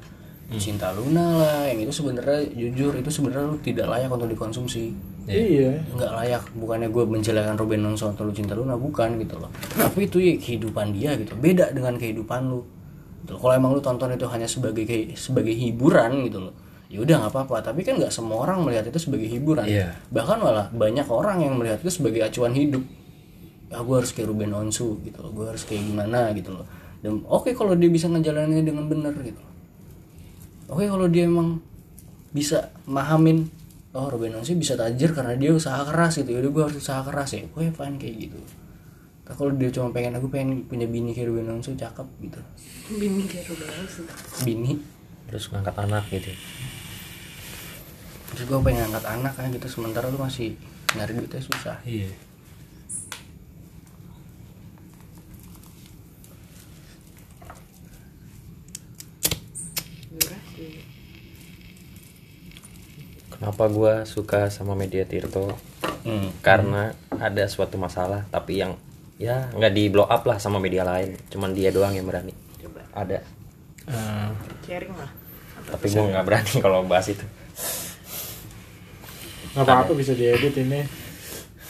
Cinta 0.45 0.93
Luna 0.93 1.41
lah, 1.41 1.59
yang 1.65 1.81
itu 1.81 1.89
sebenarnya 1.89 2.45
jujur 2.53 2.93
itu 2.93 3.09
sebenarnya 3.09 3.49
lu 3.49 3.57
tidak 3.59 3.89
layak 3.89 4.13
untuk 4.13 4.29
dikonsumsi. 4.29 4.93
iya 5.25 5.73
Nggak 5.89 6.11
layak, 6.21 6.43
bukannya 6.53 6.87
gue 6.93 7.03
menjelekan 7.03 7.57
Ruben 7.57 7.81
Onsu 7.81 8.05
atau 8.13 8.29
lu 8.29 8.31
Cinta 8.31 8.53
Luna 8.53 8.77
bukan 8.77 9.17
gitu 9.17 9.41
loh. 9.41 9.49
Tapi 9.73 10.05
itu 10.05 10.21
ya 10.21 10.37
kehidupan 10.37 10.93
dia 10.93 11.17
gitu, 11.17 11.33
beda 11.33 11.73
dengan 11.73 11.97
kehidupan 11.97 12.45
lu. 12.45 12.61
Gitu. 13.25 13.33
Kalau 13.41 13.53
emang 13.57 13.73
lu 13.73 13.81
tonton 13.81 14.13
itu 14.13 14.29
hanya 14.29 14.45
sebagai 14.45 14.85
sebagai 15.17 15.57
hiburan 15.57 16.29
gitu 16.29 16.37
loh. 16.45 16.53
Ya 16.85 17.01
udah 17.01 17.25
nggak 17.25 17.33
apa-apa, 17.33 17.73
tapi 17.73 17.81
kan 17.81 17.97
nggak 17.97 18.13
semua 18.13 18.45
orang 18.45 18.61
melihat 18.61 18.85
itu 18.85 19.01
sebagai 19.01 19.25
hiburan 19.25 19.65
Iya. 19.65 19.97
bahkan 20.13 20.37
malah 20.37 20.69
banyak 20.69 21.09
orang 21.09 21.41
yang 21.41 21.57
melihat 21.57 21.81
itu 21.81 21.89
sebagai 21.89 22.21
acuan 22.21 22.53
hidup 22.53 22.85
ya 23.65 23.81
gue 23.81 23.95
harus 23.97 24.13
kayak 24.13 24.29
Ruben 24.29 24.53
Onsu 24.53 25.01
gitu 25.01 25.17
loh 25.25 25.33
gue 25.33 25.49
harus 25.49 25.65
kayak 25.65 25.81
gimana 25.81 26.29
gitu 26.37 26.53
loh 26.53 26.63
dan 27.01 27.25
oke 27.25 27.49
kalau 27.57 27.73
dia 27.73 27.89
bisa 27.89 28.05
ngejalaninnya 28.05 28.61
dengan 28.61 28.85
benar 28.85 29.17
gitu 29.25 29.41
loh. 29.41 29.51
Oke 30.71 30.83
kalau 30.85 31.07
dia 31.09 31.25
emang 31.29 31.61
bisa 32.35 32.73
mahamin 32.89 33.47
oh 33.95 34.11
Ruben 34.11 34.35
Onsu 34.35 34.59
bisa 34.59 34.75
tajir 34.75 35.15
karena 35.15 35.39
dia 35.39 35.55
usaha 35.55 35.79
keras 35.87 36.19
gitu. 36.19 36.35
Yaudah 36.35 36.51
gue 36.51 36.63
harus 36.67 36.77
usaha 36.83 36.99
keras 37.01 37.31
ya. 37.31 37.47
Gue 37.47 37.71
fine 37.71 37.95
kayak 37.95 38.15
gitu. 38.27 38.39
Tapi 39.25 39.35
kalau 39.39 39.51
dia 39.55 39.71
cuma 39.71 39.89
pengen 39.89 40.19
aku 40.19 40.27
pengen 40.29 40.67
punya 40.67 40.85
bini 40.85 41.15
kayak 41.15 41.31
Ruben 41.31 41.47
Onsu 41.47 41.73
cakep 41.79 42.07
gitu. 42.21 42.39
Bini 42.99 43.23
kayak 43.25 43.49
Ruben 43.49 43.69
Onsu. 43.71 44.01
bini. 44.43 44.77
Terus 45.31 45.49
ngangkat 45.49 45.75
anak 45.79 46.03
gitu. 46.11 46.29
Terus 48.35 48.43
gue 48.51 48.59
pengen 48.59 48.91
angkat 48.91 49.05
anak 49.07 49.33
kan 49.33 49.47
gitu 49.49 49.67
sementara 49.71 50.11
lu 50.11 50.19
masih 50.19 50.59
nyari 50.93 51.15
duitnya 51.15 51.39
susah. 51.39 51.79
Iya 51.87 52.11
Murah 60.11 60.41
sih. 60.55 60.83
Kenapa 63.55 63.71
gue 63.71 63.93
suka 64.03 64.51
sama 64.51 64.75
media 64.75 65.07
Tirto? 65.07 65.55
Hmm. 66.03 66.29
karena 66.43 66.93
ada 67.17 67.49
suatu 67.49 67.81
masalah 67.81 68.29
tapi 68.29 68.61
yang 68.61 68.77
ya 69.17 69.49
nggak 69.55 69.73
di 69.73 69.89
blow 69.89 70.03
up 70.03 70.27
lah 70.27 70.43
sama 70.43 70.59
media 70.59 70.83
lain. 70.83 71.15
Cuman 71.31 71.55
dia 71.55 71.71
doang 71.71 71.95
yang 71.95 72.03
berani. 72.03 72.35
Coba. 72.59 72.83
Ada. 72.91 73.23
Eh, 73.87 74.29
sharing 74.67 74.91
lah. 74.91 75.07
tapi 75.71 75.87
gue 75.87 76.03
nggak 76.03 76.25
berani 76.27 76.53
kalau 76.67 76.83
bahas 76.83 77.07
itu. 77.07 77.23
Nggak 79.55 79.63
apa-apa 79.71 79.95
bisa 79.95 80.11
diedit 80.11 80.51
ini. 80.59 80.83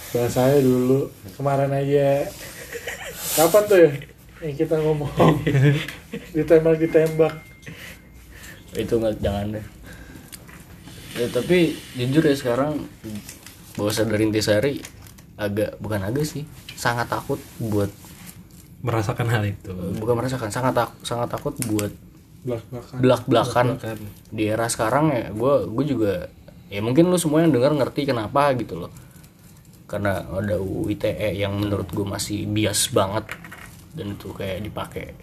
Bahasanya 0.09 0.57
dulu. 0.65 1.05
Kemarin 1.37 1.69
aja. 1.69 2.25
Kapan 3.37 3.63
tuh 3.69 3.77
ya? 3.77 3.91
Yang 4.41 4.65
kita 4.65 4.75
ngomong. 4.81 5.13
Ditembak 6.33 6.81
ditembak 6.81 7.33
itu 8.75 8.93
nggak 8.99 9.15
jangan 9.23 9.55
deh 9.55 9.65
ya 11.15 11.27
tapi 11.29 11.57
jujur 11.95 12.21
ya 12.21 12.35
sekarang 12.35 12.85
bahwa 13.73 13.89
sadar 13.89 14.19
intisari 14.19 14.79
agak 15.35 15.75
bukan 15.77 15.99
agak 16.01 16.23
sih 16.23 16.43
sangat 16.73 17.07
takut 17.07 17.39
buat 17.57 17.91
merasakan 18.79 19.27
hal 19.27 19.43
itu. 19.45 19.73
Bukan 19.97 20.13
merasakan 20.13 20.47
sangat 20.47 20.73
tak- 20.75 20.99
sangat 21.01 21.27
takut 21.29 21.55
buat 21.65 21.91
belak 22.45 22.61
belakan 22.69 22.95
belak 23.01 23.23
belakan 23.25 23.67
Kan, 23.75 23.97
di 24.29 24.43
era 24.45 24.69
sekarang 24.69 25.09
ya. 25.09 25.27
Gue 25.31 25.65
gue 25.65 25.85
juga 25.87 26.13
ya 26.67 26.79
mungkin 26.79 27.09
lu 27.09 27.17
semua 27.17 27.41
yang 27.41 27.49
dengar 27.49 27.73
ngerti 27.73 28.05
kenapa 28.05 28.53
gitu 28.53 28.77
loh. 28.77 28.91
Karena 29.85 30.21
ada 30.21 30.55
UU 30.55 30.91
ITE 30.91 31.33
yang 31.35 31.55
menurut 31.55 31.89
gue 31.89 32.05
masih 32.05 32.45
bias 32.45 32.89
banget. 32.89 33.25
Dan 33.91 34.13
itu 34.13 34.29
kayak 34.29 34.61
dipakai 34.61 35.15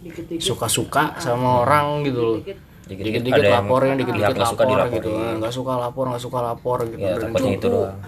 Dikit-dikit. 0.00 0.40
suka-suka 0.40 1.18
sama 1.18 1.62
orang 1.62 2.04
gitu 2.04 2.20
loh 2.20 2.38
Dikit-dikit 2.84 3.24
dikit-dikit 3.24 3.42
ada 3.42 3.48
yang 3.48 3.64
lapor 3.64 3.80
yang 3.88 3.96
dikit-dikit 3.96 4.34
nggak 4.36 4.50
suka 4.52 4.64
lapor 4.64 4.72
dilaporin. 4.76 4.96
gitu 5.00 5.10
nggak 5.40 5.54
suka 5.54 5.72
lapor 5.80 6.04
nggak 6.12 6.22
suka 6.22 6.38
lapor 6.44 6.78
gitu. 6.84 7.00
Ya 7.00 7.16
Dan 7.16 7.44
itu 7.48 7.66
doang. 7.68 7.98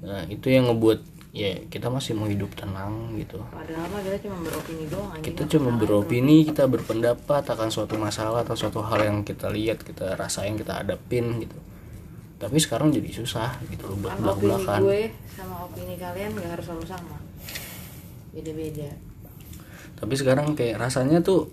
Nah, 0.00 0.22
itu 0.28 0.46
yang 0.48 0.64
ngebuat 0.68 1.00
ya 1.30 1.50
kita 1.70 1.86
masih 1.86 2.18
mau 2.18 2.26
hidup 2.26 2.50
tenang 2.58 3.14
gitu. 3.14 3.38
Padahal 3.38 3.86
mah 3.86 4.02
kita 4.02 4.18
cuma 4.26 4.36
beropini 4.42 4.84
doang 4.90 5.10
anjing. 5.14 5.24
Kita 5.30 5.42
cuma 5.56 5.70
beropini 5.78 6.36
kita 6.42 6.64
berpendapat 6.66 7.42
akan 7.46 7.68
suatu 7.70 7.94
masalah 7.96 8.42
atau 8.42 8.58
suatu 8.58 8.82
hal 8.82 9.00
yang 9.06 9.18
kita 9.22 9.46
lihat 9.48 9.86
kita 9.86 10.18
rasain 10.18 10.58
kita 10.58 10.82
hadapin 10.82 11.38
gitu. 11.38 11.56
Tapi 12.40 12.56
sekarang 12.56 12.90
jadi 12.90 13.08
susah 13.12 13.60
gitu 13.68 13.88
loh 13.88 13.96
buat 14.00 14.16
kan 14.16 14.16
opini 14.16 14.24
belak-belakan 14.24 14.80
gue 14.80 15.02
sama 15.36 15.54
opini 15.68 15.94
kalian 16.00 16.30
gak 16.40 16.50
harus 16.56 16.64
selalu 16.66 16.84
sama 16.88 17.16
beda-beda. 18.34 18.90
Tapi 20.00 20.14
sekarang 20.16 20.56
kayak 20.56 20.80
rasanya 20.80 21.20
tuh 21.20 21.52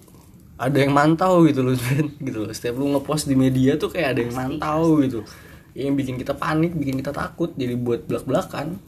ada 0.58 0.78
yang 0.78 0.92
mantau 0.92 1.46
gitu 1.46 1.62
loh 1.62 1.78
Ben. 1.78 2.10
gitu 2.28 2.38
loh. 2.46 2.52
Setiap 2.52 2.76
lu 2.82 2.92
ngepost 2.98 3.30
di 3.30 3.38
media 3.38 3.78
tuh 3.78 3.94
kayak 3.94 4.18
ada 4.18 4.20
yang 4.26 4.34
mantau 4.34 5.00
gitu. 5.06 5.22
Yang 5.78 5.94
bikin 6.02 6.16
kita 6.18 6.34
panik 6.34 6.74
bikin 6.74 6.98
kita 6.98 7.14
takut 7.14 7.54
jadi 7.54 7.78
buat 7.78 8.10
belak-belakan. 8.10 8.82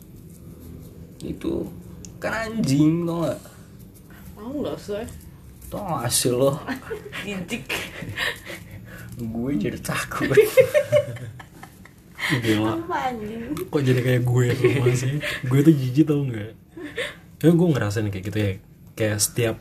Itu 1.22 1.70
kan 2.20 2.52
anjing 2.52 3.08
tau 3.08 3.24
gak 3.24 3.40
mau 4.36 4.52
nggak 4.60 4.76
sih 4.76 5.08
tau 5.72 5.80
gak 5.88 6.04
hasil 6.12 6.34
lo? 6.36 6.52
Jijik 7.28 7.64
gue 9.20 9.52
jadi 9.60 9.80
takut. 9.84 10.32
Gila. 12.30 12.78
kok 13.68 13.82
jadi 13.84 14.00
kayak 14.00 14.22
gue 14.24 14.46
semua 14.56 14.88
sih? 14.96 15.20
Gue 15.44 15.60
tuh 15.66 15.74
jijik 15.76 16.08
tau 16.08 16.24
nggak? 16.24 16.52
Ya 17.44 17.52
gue 17.52 17.68
ngerasain 17.68 18.08
kayak 18.08 18.26
gitu 18.32 18.40
ya. 18.40 18.52
Kayak 18.96 19.18
setiap 19.20 19.56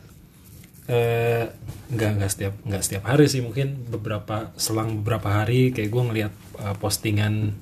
eh 0.89 1.45
nggak 1.93 2.11
nggak 2.17 2.31
setiap 2.33 2.53
nggak 2.65 2.81
setiap 2.81 3.03
hari 3.05 3.29
sih 3.29 3.45
mungkin 3.45 3.85
beberapa 3.93 4.49
selang 4.57 5.05
beberapa 5.05 5.29
hari 5.41 5.69
kayak 5.69 5.89
gue 5.93 6.03
ngeliat 6.09 6.33
eh, 6.65 6.75
postingan 6.81 7.53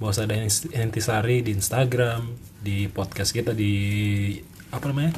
bahwa 0.00 0.12
ada 0.18 0.34
intisari 0.74 1.46
di 1.46 1.52
Instagram 1.54 2.32
di 2.58 2.88
podcast 2.88 3.30
kita 3.30 3.52
di 3.54 4.34
apa 4.72 4.90
namanya 4.90 5.14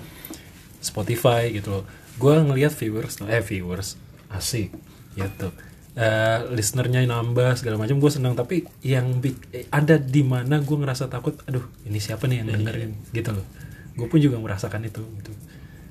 Spotify 0.84 1.48
gitu 1.54 1.80
loh. 1.80 1.84
Gue 2.20 2.36
ngeliat 2.36 2.74
viewers 2.76 3.22
eh 3.24 3.40
viewers 3.40 3.96
asik 4.28 4.74
gitu. 5.16 5.48
Eh, 5.94 6.38
listenernya 6.50 7.06
nambah 7.06 7.54
segala 7.54 7.78
macam 7.78 8.02
gue 8.02 8.10
senang 8.10 8.34
tapi 8.34 8.66
yang 8.82 9.22
eh, 9.54 9.64
ada 9.70 9.94
di 9.96 10.26
mana 10.26 10.58
gue 10.58 10.74
ngerasa 10.74 11.06
takut 11.06 11.38
aduh 11.46 11.64
ini 11.86 12.02
siapa 12.02 12.26
nih 12.26 12.42
yang 12.42 12.50
dengerin? 12.50 12.92
gitu 13.14 13.30
loh. 13.30 13.46
Gue 13.94 14.10
pun 14.10 14.18
juga 14.18 14.42
merasakan 14.42 14.90
itu 14.90 15.00
gitu 15.22 15.32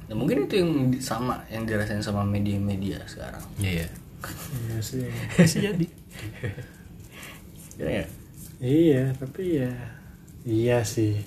nah, 0.07 0.15
mungkin 0.15 0.45
itu 0.45 0.55
yang 0.59 0.71
sama 0.99 1.39
yang 1.47 1.63
dirasain 1.63 2.03
sama 2.03 2.23
media-media 2.23 2.99
sekarang 3.05 3.43
Iya, 3.57 3.71
iya. 3.83 3.87
Iya 4.71 4.77
sih. 4.79 5.03
Bisa 5.35 5.57
jadi. 5.59 5.87
ya, 7.75 7.87
ya. 8.01 8.05
Iya, 8.63 9.03
tapi 9.19 9.59
ya 9.59 9.71
iya 10.43 10.79
sih. 10.83 11.19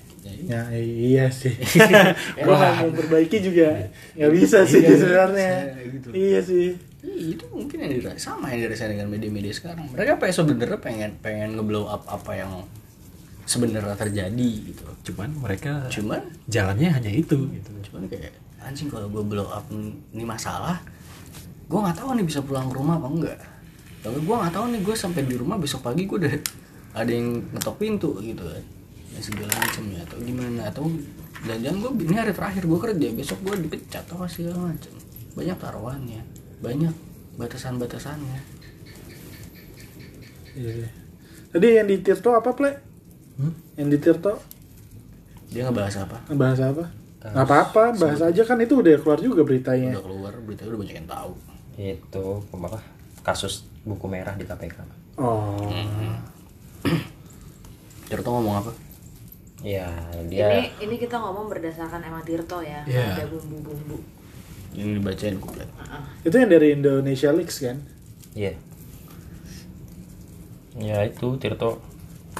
Ya, 0.45 0.65
iya 0.73 1.29
sih. 1.29 1.53
Ya, 1.77 2.13
Gua 2.45 2.55
nggak 2.57 2.73
mau 2.81 2.89
perbaiki 2.93 3.37
juga 3.39 3.85
nggak 4.17 4.31
bisa 4.33 4.65
sih 4.65 4.81
sebenarnya. 4.81 5.77
Iya 6.09 6.39
sih. 6.41 6.73
Ih, 7.05 7.37
itu 7.37 7.45
mungkin 7.53 7.77
yang 7.85 7.91
dirasain 7.93 8.17
sama 8.19 8.49
yang 8.51 8.65
dirasain 8.67 8.89
dengan 8.97 9.07
media-media 9.07 9.53
sekarang 9.53 9.85
mereka 9.93 10.17
pengen 10.17 10.35
sebenarnya 10.35 10.79
pengen 10.81 11.11
pengen 11.21 11.49
ngeblow 11.55 11.85
up 11.85 12.03
apa 12.09 12.33
yang 12.35 12.51
sebenarnya 13.47 13.95
terjadi 13.95 14.49
gitu 14.73 14.83
Cuman 15.13 15.29
mereka 15.39 15.87
cuman 15.87 16.19
jalannya 16.51 16.89
hanya 16.91 17.11
itu 17.13 17.37
gitu. 17.53 17.71
cuman 17.87 18.09
kayak 18.11 18.33
anjing 18.67 18.91
kalau 18.91 19.07
gue 19.07 19.23
blow 19.23 19.47
up 19.47 19.65
ini 19.71 20.23
masalah 20.27 20.83
gue 21.67 21.79
nggak 21.79 21.97
tahu 21.99 22.15
nih 22.15 22.25
bisa 22.27 22.39
pulang 22.43 22.71
ke 22.71 22.75
rumah 22.79 22.95
apa 22.99 23.07
enggak. 23.07 23.39
Tapi 24.03 24.17
gue 24.23 24.35
nggak 24.35 24.53
tahu 24.55 24.65
nih 24.71 24.81
gue 24.83 24.95
sampai 24.95 25.21
di 25.27 25.35
rumah 25.35 25.59
besok 25.59 25.83
pagi 25.83 26.07
gue 26.07 26.17
udah 26.19 26.35
ada 26.95 27.11
yang 27.11 27.43
ngetok 27.55 27.75
pintu 27.75 28.19
gitu 28.23 28.43
kan. 28.43 28.63
Dan 29.11 29.21
segala 29.23 29.51
macamnya 29.55 29.99
atau 30.03 30.17
gimana 30.23 30.61
atau 30.67 30.83
jangan 31.43 31.77
gue 31.79 31.91
ini 32.07 32.15
hari 32.15 32.33
terakhir 32.35 32.63
gue 32.63 32.79
kerja 32.79 33.07
besok 33.15 33.39
gue 33.43 33.55
dipecat 33.67 34.03
atau 34.07 34.23
segala 34.27 34.71
macam. 34.71 34.93
Banyak 35.35 35.57
taruhannya 35.59 36.21
banyak 36.57 36.93
batasan-batasannya. 37.37 38.39
Iya. 40.57 40.89
Tadi 41.53 41.67
yang 41.69 41.85
di 41.85 42.01
Tirto 42.01 42.33
apa, 42.33 42.49
Ple? 42.49 42.71
Yang 43.77 43.87
di 43.93 43.97
Tirto? 44.01 44.33
Dia 45.53 45.69
ngebahas 45.69 45.95
apa? 46.01 46.17
Bahas 46.33 46.59
apa? 46.59 46.89
Nggak 47.19 47.43
apa-apa, 47.43 47.81
bahas 47.93 48.19
aja 48.21 48.41
kan 48.41 48.57
itu 48.57 48.73
udah 48.75 48.93
keluar 48.97 49.17
juga 49.17 49.41
beritanya. 49.41 49.91
udah 49.91 50.03
keluar 50.03 50.31
berita 50.39 50.63
udah 50.63 50.77
banyak 50.77 50.95
yang 50.95 51.07
tahu 51.07 51.31
itu 51.75 52.23
apa 52.55 52.79
kasus 53.21 53.67
buku 53.83 54.05
merah 54.05 54.33
di 54.33 54.43
KPK 54.43 54.75
Oh. 55.15 55.55
Tirto 58.07 58.27
ngomong 58.27 58.59
apa 58.59 58.71
ya 59.59 59.87
ini 60.15 60.31
dia 60.31 60.47
ini 60.77 60.95
kita 60.95 61.17
ngomong 61.17 61.47
berdasarkan 61.47 62.01
emang 62.01 62.21
Tirto 62.21 62.61
ya 62.61 62.81
Iya. 62.85 63.15
ada 63.15 63.23
bumbu-bumbu 63.27 63.97
ini 64.73 64.95
dibacain 64.95 65.35
kuplet 65.37 65.67
Itu 66.21 66.33
yang 66.35 66.47
dari 66.47 66.71
Indonesia 66.71 67.29
Leaks 67.31 67.59
kan? 67.59 67.75
iya 68.33 68.51
ya 70.75 71.03
itu 71.03 71.35
Tirto 71.35 71.77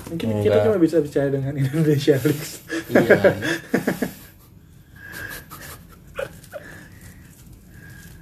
Mungkin 0.07 0.39
kita 0.39 0.63
cuma 0.63 0.77
bisa 0.77 0.97
bicara 0.97 1.27
dengan 1.27 1.51
Indonesia 1.59 2.15
Leaks. 2.15 2.63
iya 2.87 3.17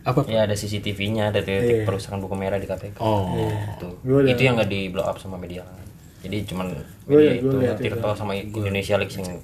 Apa? 0.05 0.21
ya 0.29 0.45
ada 0.45 0.53
CCTV-nya 0.53 1.33
ada 1.33 1.41
Iya. 1.41 1.65
titik 1.65 1.77
perusahaan 1.83 2.21
buku 2.21 2.37
merah 2.37 2.61
di 2.61 2.69
KPK 2.69 3.01
Oh. 3.01 3.33
itu 3.41 3.89
Gua 4.05 4.21
itu 4.21 4.41
yang 4.41 4.53
nggak 4.55 4.69
di 4.69 4.87
blow 4.87 5.01
up 5.01 5.17
sama 5.17 5.35
media 5.35 5.65
lain 5.65 5.89
jadi 6.21 6.37
cuman 6.45 6.65
Gua 7.05 7.17
media 7.17 7.41
gua 7.41 7.61
itu 7.73 7.81
Tirto 7.81 8.09
sama 8.13 8.33
Indonesia 8.33 8.95
Leaks 8.97 9.17
yang 9.17 9.41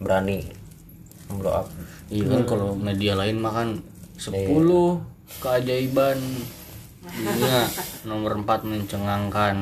berani 0.00 0.48
blow 1.30 1.52
up. 1.54 1.66
Iya 2.08 2.26
kan 2.26 2.42
kalau 2.42 2.72
media 2.74 3.14
lain 3.14 3.38
mah 3.38 3.52
kan 3.54 3.68
10 4.16 5.00
keajaiban. 5.38 6.18
Dunia 7.00 7.60
nomor 8.04 8.36
4 8.36 8.66
mencengangkan. 8.66 9.56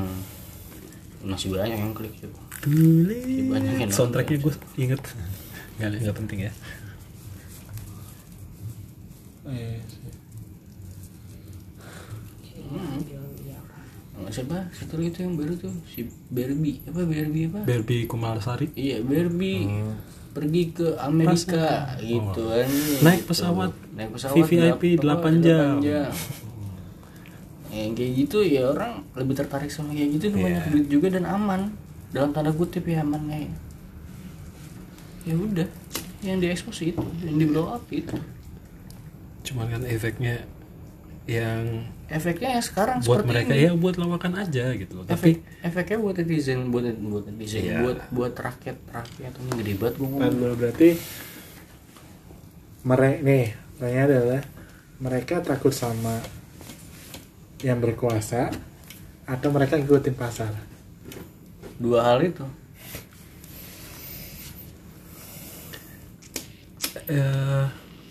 Masih 1.23 1.55
banyak 1.55 1.77
yang 1.77 1.95
klik 1.95 2.15
itu. 2.17 2.31
Banyak 3.47 3.75
yang 3.79 3.91
Soundtracknya 3.93 4.39
gue 4.41 4.55
inget. 4.77 5.03
Nggak, 5.79 6.03
nggak 6.03 6.17
penting 6.17 6.39
ya. 6.49 6.53
Nggak, 14.19 14.33
siapa? 14.35 14.59
Satu 14.73 14.99
lagi 14.99 15.11
tuh 15.11 15.23
yang 15.23 15.35
baru 15.35 15.53
tuh 15.55 15.71
si 15.87 16.03
Barbie. 16.29 16.83
Apa 16.85 17.01
Barbie 17.03 17.47
apa? 17.47 17.61
Barbie 17.63 18.05
Kumalasari 18.05 18.67
iya 18.75 18.99
Barbie. 18.99 19.71
Pergi 20.29 20.63
ke 20.71 20.95
Amerika 20.99 21.99
gitu 21.99 22.43
kan 22.45 22.69
Naik 23.01 23.21
Gitu. 23.21 23.27
pesawat. 23.27 23.73
Naik 23.93 24.11
pesawat 24.13 24.35
VVIP 24.39 24.83
berapa- 24.97 25.23
8 25.25 25.35
jam. 25.41 25.75
yang 27.69 27.93
kayak 27.93 28.13
gitu 28.17 28.41
ya 28.41 28.65
orang 28.67 29.05
lebih 29.13 29.37
tertarik 29.37 29.69
sama 29.69 29.93
kayak 29.93 30.17
gitu 30.17 30.33
tuh 30.33 30.41
banyak 30.41 30.65
duit 30.69 30.87
juga 30.89 31.07
dan 31.11 31.25
aman. 31.25 31.69
Dalam 32.09 32.33
tanda 32.33 32.51
kutip 32.51 32.83
ya 32.83 33.03
aman 33.03 33.23
kayak. 33.25 33.53
Ya 35.23 35.35
udah 35.37 35.69
yang 36.19 36.41
diekspos 36.41 36.81
itu 36.83 36.99
yang 37.23 37.37
di 37.37 37.45
blow 37.45 37.69
up 37.69 37.85
itu. 37.89 38.17
Cuman 39.45 39.69
kan 39.69 39.83
efeknya 39.85 40.43
yang 41.29 41.85
efeknya 42.09 42.57
ya 42.57 42.63
sekarang 42.65 43.05
buat 43.05 43.21
seperti 43.21 43.29
mereka 43.29 43.53
ini. 43.53 43.65
ya 43.69 43.73
buat 43.77 44.01
lawakan 44.01 44.33
aja 44.41 44.65
gitu 44.73 44.93
loh 44.97 45.05
efek 45.05 45.13
tapi 45.13 45.31
efeknya 45.61 45.99
buat 46.01 46.17
netizen 46.17 46.61
buat 46.73 46.85
buat 46.97 47.25
netizen 47.29 47.61
Iya. 47.69 47.79
buat 47.85 47.99
buat 48.09 48.33
rakyat 48.33 48.77
rakyat 48.89 49.33
ini 49.37 49.51
gede 49.61 49.73
banget 49.77 49.95
gue 50.01 50.09
ngomong 50.09 50.57
berarti 50.57 50.89
mereka 52.81 53.19
nih 53.21 53.47
pertanyaannya 53.77 54.07
adalah 54.09 54.43
mereka 54.99 55.35
takut 55.45 55.75
sama 55.77 56.17
yang 57.61 57.77
berkuasa 57.77 58.49
atau 59.29 59.49
mereka 59.53 59.77
ngikutin 59.77 60.17
pasar 60.17 60.57
dua 61.77 62.09
hal 62.09 62.25
itu 62.25 62.47
eh, 67.09 67.65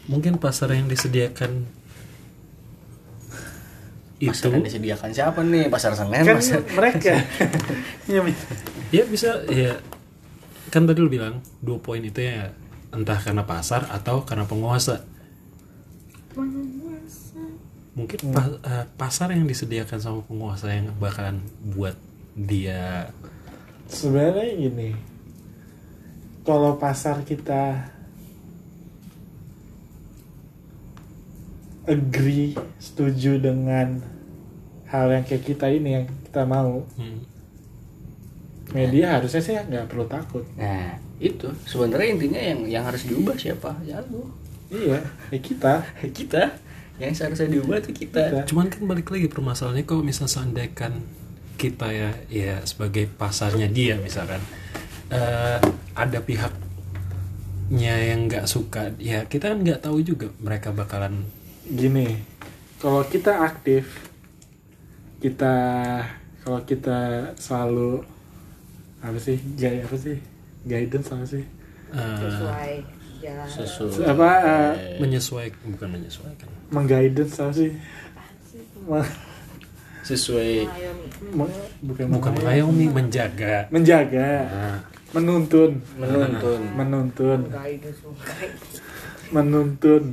mungkin 0.05 0.37
pasar 0.37 0.69
yang 0.73 0.85
disediakan 0.85 1.65
itu. 4.17 4.29
pasar 4.29 4.49
yang 4.51 4.65
disediakan 4.65 5.09
siapa 5.11 5.39
nih? 5.41 5.69
Pasar 5.69 5.91
senen 5.93 6.21
kan 6.21 6.35
pasar 6.35 6.61
mereka. 6.67 7.13
Iya, 8.07 8.23
ya 8.89 9.03
bisa 9.03 9.43
ya. 9.45 9.77
Kan 10.67 10.87
tadi 10.87 10.99
lu 10.99 11.07
bilang 11.07 11.43
dua 11.59 11.75
poin 11.77 11.99
itu 11.99 12.17
ya 12.17 12.55
entah 12.89 13.19
karena 13.19 13.43
pasar 13.43 13.83
atau 13.87 14.23
karena 14.23 14.43
penguasa. 14.43 15.03
Mungkin 17.93 18.29
pa- 18.29 18.61
eh, 18.61 18.85
pasar 18.93 19.33
yang 19.33 19.43
disediakan 19.43 19.97
sama 19.97 20.19
penguasa 20.23 20.69
yang 20.69 20.93
bakalan 20.95 21.41
buat 21.65 21.97
dia. 22.31 23.09
Sebenarnya 23.87 24.53
gini 24.53 24.89
kalau 26.43 26.77
pasar 26.77 27.25
kita 27.25 27.91
agree 31.87 32.53
setuju 32.77 33.39
dengan 33.39 34.03
hal 34.87 35.11
yang 35.11 35.23
kayak 35.23 35.43
kita 35.43 35.67
ini 35.71 35.89
yang 35.99 36.05
kita 36.27 36.43
mau 36.43 36.83
hmm, 36.99 37.19
media 38.75 39.19
harusnya 39.19 39.41
sih 39.43 39.55
nggak 39.55 39.87
perlu 39.87 40.05
takut 40.07 40.43
Nah, 40.59 40.99
itu 41.17 41.47
sebenarnya 41.65 42.07
intinya 42.13 42.41
yang 42.41 42.59
yang 42.67 42.83
harus 42.85 43.07
diubah 43.07 43.35
siapa? 43.39 43.73
Ya 43.87 44.03
lu. 44.03 44.27
iya 44.67 44.99
ya 45.31 45.39
kita 45.39 45.79
kita 46.17 46.59
yang 46.99 47.13
seharusnya 47.13 47.47
diubah 47.47 47.79
itu 47.79 47.93
kita. 47.93 48.21
Kita. 48.29 48.41
Cuman 48.51 48.67
kan 48.67 48.83
balik 48.83 49.07
lagi 49.13 49.29
permasalahannya 49.29 49.85
kalau 49.85 50.03
misalnya 50.03 50.33
seandainya 50.33 50.91
kita 51.57 51.87
ya 51.89 52.09
ya 52.29 52.55
sebagai 52.65 53.09
pasarnya 53.09 53.65
dia 53.69 53.97
misalkan 53.97 54.41
eh, 55.09 55.57
ada 55.97 56.19
pihaknya 56.21 57.93
yang 58.13 58.29
nggak 58.29 58.45
suka 58.45 58.93
ya 59.01 59.25
kita 59.25 59.53
kan 59.53 59.65
nggak 59.65 59.81
tahu 59.81 60.05
juga 60.05 60.29
mereka 60.37 60.69
bakalan 60.69 61.25
gini 61.67 62.15
kalau 62.79 63.03
kita 63.03 63.43
aktif 63.43 64.07
kita 65.19 65.55
kalau 66.45 66.61
kita 66.63 67.31
selalu 67.35 68.05
apa 69.03 69.17
sih 69.19 69.35
gaya 69.59 69.83
apa 69.83 69.97
sih 69.99 70.17
guidance 70.67 71.07
apa 71.09 71.25
sih? 71.25 71.43
Eh, 71.91 72.19
sesuai 72.21 72.73
jalan. 73.23 73.47
Sesuai. 73.47 74.05
apa 74.05 74.29
eh, 74.43 74.73
menyesuaikan 74.99 75.65
bukan 75.73 75.89
menyesuaikan. 75.97 76.47
Mengguidance 76.69 77.35
apa 77.39 77.53
sih? 77.55 77.71
Sesuai. 80.07 80.51
Bukan 81.83 82.05
bukan 82.07 82.31
mengayomi. 82.39 82.85
menjaga. 82.87 83.67
Menjaga. 83.67 84.29
Nah, 84.47 84.79
menuntun. 85.11 85.83
Menuntun. 85.99 86.59
menuntun. 86.79 87.39
Menuntun 89.27 90.03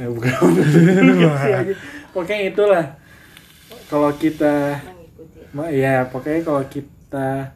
eh 0.00 0.08
bukan. 0.08 0.32
Menuntun 0.96 1.28
lagi. 1.28 1.76
pokoknya 2.16 2.40
itulah. 2.48 2.86
Kalau 3.92 4.10
kita 4.16 4.80
ya 5.68 6.08
pokoknya 6.08 6.40
kalau 6.46 6.62
kita 6.64 7.52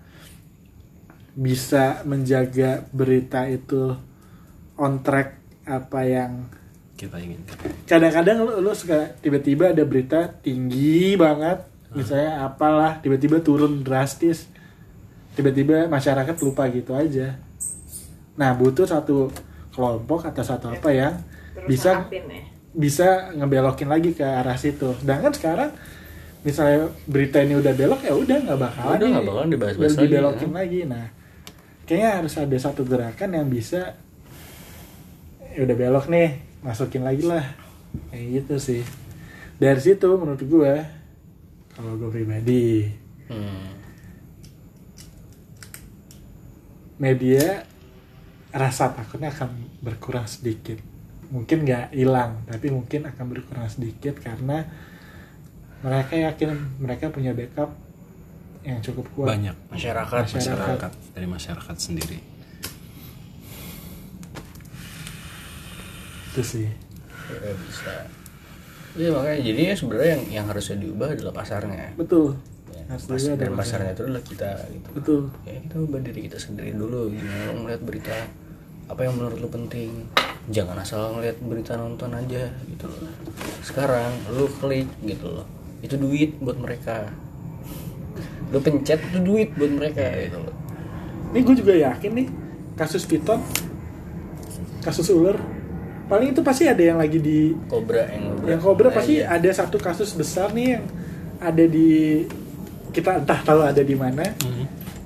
bisa 1.35 2.05
menjaga 2.07 2.87
berita 2.95 3.49
itu 3.49 3.97
on 4.79 5.03
track 5.03 5.41
apa 5.67 6.01
yang 6.07 6.33
kita 6.95 7.19
inginkan. 7.19 7.59
kadang-kadang 7.91 8.47
lu, 8.47 8.53
lu 8.63 8.71
suka 8.71 9.19
tiba-tiba 9.19 9.75
ada 9.75 9.83
berita 9.83 10.31
tinggi 10.31 11.19
banget 11.19 11.67
misalnya 11.91 12.47
apalah 12.47 13.03
tiba-tiba 13.03 13.43
turun 13.43 13.83
drastis 13.83 14.47
tiba-tiba 15.35 15.91
masyarakat 15.91 16.35
lupa 16.43 16.71
gitu 16.71 16.95
aja. 16.95 17.35
Nah 18.39 18.55
butuh 18.55 18.87
satu 18.87 19.35
kelompok 19.75 20.31
atau 20.31 20.41
satu 20.47 20.71
apa 20.71 20.89
yang 20.95 21.15
terus 21.55 21.69
bisa 21.69 21.91
ya 22.09 22.43
bisa 22.75 23.31
ngebelokin 23.35 23.87
lagi 23.87 24.11
ke 24.15 24.23
arah 24.23 24.59
situ. 24.59 24.95
Sedangkan 24.99 25.31
sekarang 25.31 25.71
misalnya 26.43 26.91
berita 27.07 27.39
ini 27.39 27.55
udah 27.55 27.71
belok 27.71 28.03
ya 28.03 28.13
udah 28.15 28.37
nggak 28.43 28.59
bakalan 28.59 28.91
Udah 28.91 28.99
nih 28.99 29.11
nggak 29.15 29.27
bakalan 29.27 29.49
dibahas-bahas 29.55 29.95
lagi, 29.95 30.03
dibelokin 30.03 30.51
ya. 30.51 30.55
lagi. 30.59 30.81
Nah, 30.87 31.07
kayaknya 31.87 32.11
harus 32.19 32.35
ada 32.35 32.57
satu 32.59 32.83
gerakan 32.83 33.31
yang 33.31 33.47
bisa 33.47 33.95
ya 35.55 35.61
udah 35.63 35.77
belok 35.79 36.07
nih, 36.11 36.29
masukin 36.67 37.07
lagi 37.07 37.23
lah. 37.23 37.47
Kayak 38.11 38.27
gitu 38.43 38.55
sih. 38.59 38.83
Dari 39.55 39.79
situ 39.79 40.09
menurut 40.19 40.43
gue 40.43 40.75
kalau 41.75 41.95
gue 41.95 42.11
pribadi 42.11 42.91
Hmm. 43.25 43.73
media 47.01 47.65
rasa 48.55 48.95
takutnya 48.95 49.35
akan 49.35 49.51
berkurang 49.83 50.25
sedikit. 50.25 50.79
Mungkin 51.29 51.67
nggak 51.67 51.91
hilang 51.91 52.47
tapi 52.47 52.71
mungkin 52.71 53.05
akan 53.05 53.25
berkurang 53.27 53.67
sedikit 53.67 54.15
karena 54.17 54.63
mereka 55.83 56.15
yakin 56.17 56.55
mereka 56.79 57.11
punya 57.11 57.35
backup 57.35 57.75
yang 58.63 58.79
cukup 58.81 59.05
kuat. 59.13 59.35
Banyak. 59.35 59.57
Masyarakat. 59.69 60.23
masyarakat. 60.31 60.93
dari 61.13 61.27
masyarakat 61.27 61.77
sendiri. 61.77 62.19
Itu 66.33 66.43
sih. 66.43 66.67
Ya, 67.31 67.53
bisa. 67.57 67.95
Iya 68.95 69.11
makanya 69.11 69.41
jadi 69.43 69.61
ya 69.61 69.75
sebenarnya 69.75 70.11
yang 70.15 70.25
yang 70.31 70.47
harusnya 70.47 70.77
diubah 70.79 71.09
adalah 71.13 71.35
pasarnya. 71.35 71.91
betul. 71.99 72.39
Ya, 72.71 72.83
Harus 72.87 73.05
pas- 73.05 73.19
diubah 73.19 73.37
dan 73.43 73.53
pasarnya. 73.59 73.91
itu 73.91 74.03
adalah 74.07 74.23
kita 74.23 74.51
gitu. 74.71 74.89
betul. 74.95 75.21
Ya 75.43 75.59
kita 75.59 75.77
ubah 75.83 76.01
diri 76.01 76.21
kita 76.31 76.39
sendiri 76.39 76.71
dulu. 76.73 77.11
Gimana 77.11 77.51
ngeliat 77.59 77.83
berita 77.83 78.15
apa 78.85 79.01
yang 79.01 79.15
menurut 79.15 79.39
lo 79.39 79.49
penting. 79.49 80.05
Jangan 80.47 80.77
asal 80.77 81.17
ngeliat 81.17 81.41
berita 81.41 81.73
nonton 81.75 82.13
aja 82.13 82.53
gitu 82.65 82.85
loh. 82.85 83.09
Sekarang 83.61 84.13
lo 84.31 84.45
klik 84.55 84.89
gitu 85.03 85.29
loh. 85.31 85.47
Itu 85.81 85.97
duit 85.97 86.37
buat 86.39 86.57
mereka. 86.57 87.09
Lo 88.49 88.61
pencet 88.61 89.01
itu 89.03 89.19
duit 89.19 89.51
buat 89.53 89.73
mereka 89.73 90.05
gitu 90.21 90.39
loh. 90.41 90.55
ini 91.31 91.43
gue 91.43 91.57
juga 91.59 91.75
yakin 91.75 92.11
nih 92.15 92.29
kasus 92.79 93.03
piton 93.05 93.43
kasus 94.79 95.11
ular 95.11 95.35
paling 96.07 96.31
itu 96.31 96.47
pasti 96.47 96.71
ada 96.71 96.79
yang 96.79 96.95
lagi 96.95 97.19
di 97.19 97.51
Kobra 97.67 98.07
yang 98.07 98.39
yang 98.47 98.61
kobra 98.63 98.87
Nah, 98.87 98.95
pasti 98.95 99.19
iya. 99.19 99.35
ada 99.35 99.51
satu 99.51 99.75
kasus 99.75 100.15
besar 100.15 100.55
nih 100.55 100.79
yang 100.79 100.85
ada 101.41 101.65
di 101.67 102.23
kita 102.93 103.19
entah 103.19 103.41
tahu 103.43 103.67
ada 103.67 103.83
di 103.83 103.97
mana 103.99 104.23
Mhm. 104.39 104.64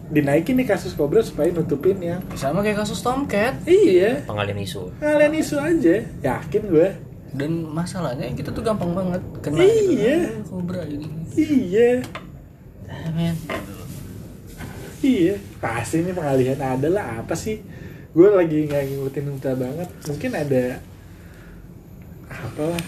Dinaikin 0.09 0.57
nih 0.57 0.67
kasus 0.67 0.93
kobra 0.93 1.21
supaya 1.21 1.49
nutupin 1.49 1.99
yang 1.99 2.21
sama 2.33 2.61
kayak 2.61 2.81
kasus 2.81 2.99
Tomcat 2.99 3.61
iya 3.65 4.25
pengalian 4.25 4.57
isu 4.59 4.89
kalian 4.97 5.35
isu 5.35 5.57
aja 5.57 5.97
yakin 6.19 6.63
gue 6.65 6.89
dan 7.29 7.51
masalahnya 7.63 8.33
kita 8.33 8.49
tuh 8.51 8.65
gampang 8.65 8.97
banget 8.97 9.21
kena 9.39 9.61
Iya. 9.61 10.33
gitu. 10.33 10.49
Kobra 10.49 10.81
ini. 10.83 11.05
iya 11.37 12.01
men. 13.13 13.37
iya 14.99 15.37
pasti 15.61 16.01
nih 16.01 16.13
pengalihan 16.13 16.57
ada 16.59 16.89
lah 16.89 17.21
apa 17.21 17.37
sih 17.37 17.61
gue 18.11 18.29
lagi 18.29 18.65
nggak 18.65 18.83
ngikutin 18.89 19.25
berita 19.29 19.53
banget 19.55 19.89
mungkin 20.05 20.31
ada 20.33 20.65
apalah 22.29 22.81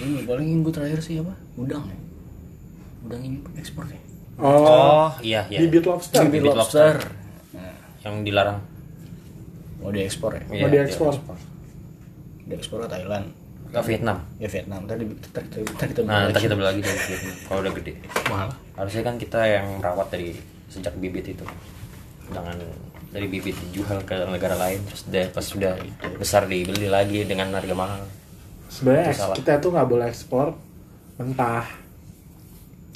Ini 0.00 0.24
paling 0.24 0.64
gue 0.64 0.72
terakhir 0.72 1.04
sih 1.04 1.20
apa? 1.20 1.36
Udang 1.60 1.84
ya. 1.84 1.98
Udang 3.04 3.20
ini 3.20 3.36
ekspor 3.54 3.84
ya. 3.84 4.00
Oh, 4.40 4.64
oh 4.66 5.08
iya 5.20 5.44
iya. 5.48 5.58
Bibit 5.62 5.84
lobster. 5.86 6.20
Bibit 6.26 6.42
Bibit 6.42 6.56
lobster. 6.56 6.96
lobster. 6.96 7.56
Nah, 7.56 7.74
yang 8.04 8.14
dilarang. 8.24 8.58
Mau 9.80 9.88
diekspor 9.88 10.36
ya? 10.36 10.42
Iya, 10.52 10.64
mau 10.66 10.70
diekspor 10.72 11.12
Diekspor 12.44 12.78
ke 12.84 12.88
Thailand. 12.90 13.26
ke 13.70 13.78
Vietnam. 13.86 14.18
Ya 14.42 14.50
Vietnam. 14.50 14.82
Tadi 14.82 15.06
tadi 15.30 15.62
kita 15.62 16.02
nah 16.02 16.26
kita 16.34 16.58
beli 16.58 16.66
lagi 16.74 16.80
dari 16.82 17.00
Vietnam 17.06 17.34
kalau 17.46 17.60
udah 17.62 17.72
gede. 17.78 17.92
Mahal. 18.26 18.48
Harusnya 18.74 19.02
kan 19.06 19.14
kita 19.14 19.40
yang 19.46 19.66
merawat 19.78 20.10
dari 20.10 20.34
sejak 20.66 20.94
bibit 20.98 21.30
itu. 21.30 21.46
Jangan 22.34 22.58
dari 23.14 23.26
bibit 23.30 23.54
dijual 23.70 24.02
ke 24.02 24.26
negara 24.26 24.58
lain 24.58 24.82
terus 24.90 25.06
deh 25.06 25.26
pas 25.30 25.42
sudah 25.46 25.78
besar 26.18 26.50
dibeli 26.50 26.90
lagi 26.90 27.22
dengan 27.22 27.54
harga 27.54 27.74
mahal. 27.74 28.02
Sebenarnya 28.70 29.14
kita 29.38 29.62
tuh 29.62 29.70
nggak 29.70 29.86
boleh 29.86 30.06
ekspor 30.10 30.54
mentah 31.14 31.66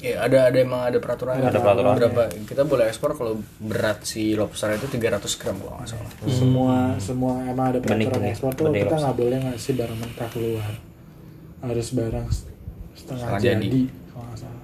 Ya 0.05 0.21
ada 0.21 0.37
ada 0.45 0.57
emang 0.59 0.85
ada 0.85 1.01
peraturan. 1.01 1.41
Ada 1.41 1.57
peraturan. 1.57 1.97
Berapa 1.97 2.21
kita 2.45 2.61
boleh 2.61 2.85
ekspor 2.85 3.17
kalau 3.17 3.41
berat 3.57 4.05
si 4.05 4.37
lobster 4.37 4.69
itu 4.71 4.85
300 4.85 5.17
gram 5.35 5.57
kalau 5.57 5.73
nggak 5.75 5.89
salah. 5.89 6.11
semua 6.29 6.75
semua 7.01 7.33
emang 7.43 7.73
ada 7.73 7.79
peraturan 7.81 8.21
benih- 8.21 8.31
ekspor 8.31 8.51
tuh 8.53 8.69
benih 8.69 8.85
kita 8.85 8.95
nggak 8.95 9.15
boleh 9.15 9.37
ngasih 9.41 9.73
barang 9.73 9.97
mentah 9.97 10.29
keluar. 10.29 10.73
Harus 11.59 11.87
barang 11.91 12.25
setengah 12.93 13.27
jadi, 13.41 13.57
jadi. 13.57 13.81
kalau 14.07 14.23
nggak 14.23 14.39
salah. 14.39 14.63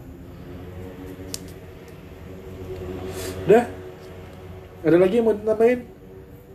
Udah. 3.42 3.64
Ada 4.82 4.98
lagi 4.98 5.14
yang 5.16 5.26
mau 5.26 5.34
ditambahin? 5.34 5.80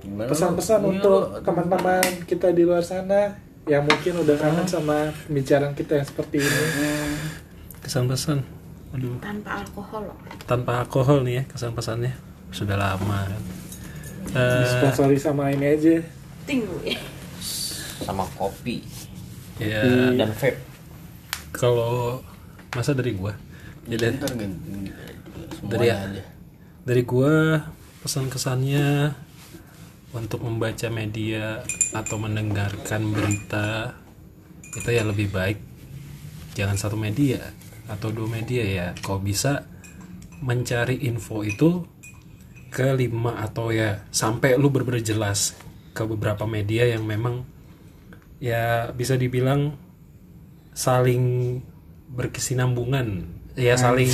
Pesan-pesan 0.07 0.79
Iya, 0.81 0.89
untuk 0.89 1.21
teman-teman 1.43 2.03
kita 2.25 2.55
di 2.55 2.63
luar 2.63 2.79
sana 2.81 3.35
yang 3.67 3.83
mungkin 3.83 4.23
udah 4.23 4.39
kangen 4.39 4.67
sama 4.67 5.11
pembicaraan 5.27 5.75
kita 5.75 5.99
yang 5.99 6.07
seperti 6.07 6.39
ini? 6.39 6.63
Kesan-pesan 7.83 8.56
aduh. 8.95 9.19
Tanpa 9.19 9.51
alkohol 9.63 10.03
loh. 10.07 10.19
Tanpa 10.45 10.73
alkohol 10.85 11.19
nih 11.27 11.35
ya 11.41 11.45
kesan-pesannya 11.49 12.13
sudah 12.51 12.77
lama 12.79 13.19
kan. 13.27 13.43
Eh, 14.35 14.61
disponsori 14.63 15.19
sama 15.19 15.51
ini 15.51 15.67
aja. 15.67 15.97
Tinggi 16.47 16.79
ya 16.95 16.99
sama 18.03 18.23
kopi. 18.37 18.85
Ya 19.57 19.83
dan 20.13 20.31
vape. 20.37 20.61
Kalau 21.51 22.21
masa 22.77 22.93
dari 22.93 23.17
gua? 23.17 23.33
Semuanya 23.89 24.93
Dari 25.65 25.87
ya? 25.89 25.97
aja. 25.97 26.23
dari 26.85 27.03
gua 27.03 27.65
pesan 28.05 28.29
kesannya 28.29 29.11
untuk 30.13 30.45
membaca 30.45 30.87
media 30.93 31.65
atau 31.91 32.21
mendengarkan 32.21 33.11
berita 33.11 33.97
itu 34.77 34.89
ya 34.93 35.03
lebih 35.03 35.33
baik. 35.33 35.59
Jangan 36.53 36.77
satu 36.77 36.97
media 36.97 37.41
atau 37.87 38.11
dua 38.11 38.29
media 38.29 38.63
ya 38.67 38.87
kalau 38.99 39.23
bisa 39.23 39.67
mencari 40.43 41.07
info 41.07 41.47
itu 41.47 41.87
ke 42.69 42.93
lima 42.93 43.41
atau 43.41 43.73
ya 43.73 44.05
sampai 44.13 44.59
lu 44.61 44.69
bener-bener 44.69 45.01
jelas 45.01 45.57
ke 45.97 46.05
beberapa 46.05 46.45
media 46.45 46.85
yang 46.85 47.09
memang 47.09 47.49
ya 48.37 48.93
bisa 48.93 49.17
dibilang 49.17 49.81
saling 50.77 51.57
berkesinambungan. 52.13 53.33
Ya 53.57 53.73
saling 53.81 54.13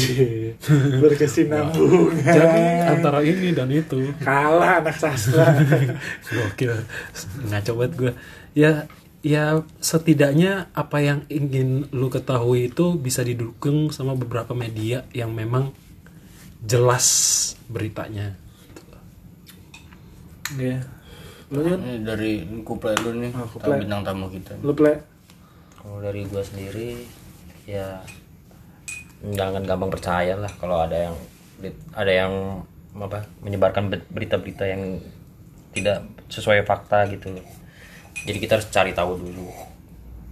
berkesinambungan. 1.02 2.22
Jadi 2.22 2.62
antara 2.86 3.18
ini 3.26 3.50
dan 3.50 3.66
itu. 3.74 4.14
Kalah 4.22 4.78
anak 4.78 4.94
sastra. 4.94 5.58
Gokil. 6.30 6.86
Ngaco 7.50 7.72
banget 7.74 7.92
gue 7.98 8.12
ya 8.52 8.86
ya 9.22 9.44
setidaknya 9.78 10.66
apa 10.72 10.98
yang 10.98 11.22
ingin 11.28 11.86
lu 11.90 12.10
ketahui 12.10 12.68
itu 12.68 12.94
bisa 12.96 13.22
didukung 13.22 13.88
sama 13.88 14.12
beberapa 14.12 14.50
media 14.52 15.06
yang 15.12 15.30
memang 15.30 15.70
jelas 16.60 17.06
beritanya 17.66 18.34
Iya. 20.52 20.84
lu? 21.48 21.64
Ini 21.64 22.02
dari 22.02 22.32
kuplay 22.60 22.92
dulu 22.92 23.24
nih, 23.24 23.32
Oh, 23.32 23.48
kuplay. 23.48 23.80
bintang 23.80 24.02
tamu 24.02 24.28
kita. 24.28 24.52
lu 24.60 24.72
play 24.72 25.00
Kalau 25.74 25.98
dari 25.98 26.22
gue 26.22 26.42
sendiri 26.42 26.88
ya 27.64 28.02
jangan 29.24 29.62
gampang 29.62 29.88
percaya 29.88 30.34
lah 30.34 30.50
kalau 30.52 30.82
ada 30.82 30.94
yang 30.98 31.16
ada 31.92 32.12
yang 32.12 32.32
apa 32.92 33.22
menyebarkan 33.40 33.86
ber- 33.88 34.06
berita-berita 34.08 34.62
yang 34.64 34.98
tidak 35.72 36.02
sesuai 36.28 36.62
fakta 36.62 37.06
gitu 37.08 37.32
loh. 37.32 37.46
Jadi 38.22 38.38
kita 38.38 38.58
harus 38.58 38.68
cari 38.70 38.92
tahu 38.94 39.18
dulu. 39.18 39.48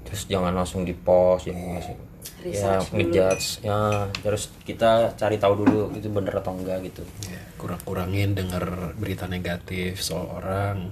Terus 0.07 0.22
jangan 0.26 0.53
langsung 0.55 0.83
di 0.83 0.94
post 0.94 1.46
jangan 1.50 1.79
langsung 1.79 1.98
ya 2.40 2.81
Research 2.81 2.88
ngejudge 2.96 3.46
ya 3.64 4.09
terus 4.24 4.48
kita 4.64 5.12
cari 5.12 5.37
tahu 5.37 5.61
dulu 5.61 5.92
itu 5.92 6.09
bener 6.09 6.40
atau 6.40 6.57
enggak 6.57 6.85
gitu. 6.88 7.05
ya, 7.29 7.40
kurang-kurangin 7.61 8.33
denger 8.33 8.96
berita 8.96 9.29
negatif 9.29 10.00
soal 10.00 10.29
orang 10.40 10.88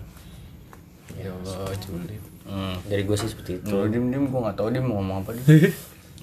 ya 1.17 1.33
Allah 1.33 1.73
julid 1.85 2.21
Hmm. 2.49 2.81
Dari 2.89 3.05
gue 3.05 3.13
sih 3.13 3.29
seperti 3.29 3.61
itu. 3.61 3.69
Kalau 3.69 3.85
dim 3.93 4.09
dim 4.09 4.25
gue 4.33 4.41
nggak 4.41 4.57
tahu 4.57 4.73
dia 4.73 4.81
mau 4.81 5.05
ngomong 5.05 5.21
apa 5.21 5.37
dia. 5.37 5.69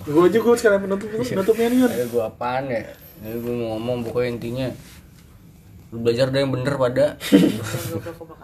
gue 0.10 0.24
aja 0.26 0.38
gue 0.42 0.56
sekarang 0.58 0.82
menutup 0.90 1.08
menutupnya 1.14 1.68
nih. 1.70 1.80
Ada 1.86 2.06
gue 2.10 2.24
apaan 2.26 2.64
ya? 2.66 2.82
Jadi 3.22 3.38
gue 3.46 3.54
mau 3.54 3.78
ngomong 3.78 3.98
pokoknya 4.10 4.30
intinya 4.34 4.68
lu 5.94 6.02
belajar 6.02 6.28
deh 6.34 6.42
yang 6.44 6.52
bener 6.52 6.76
pada 6.76 7.16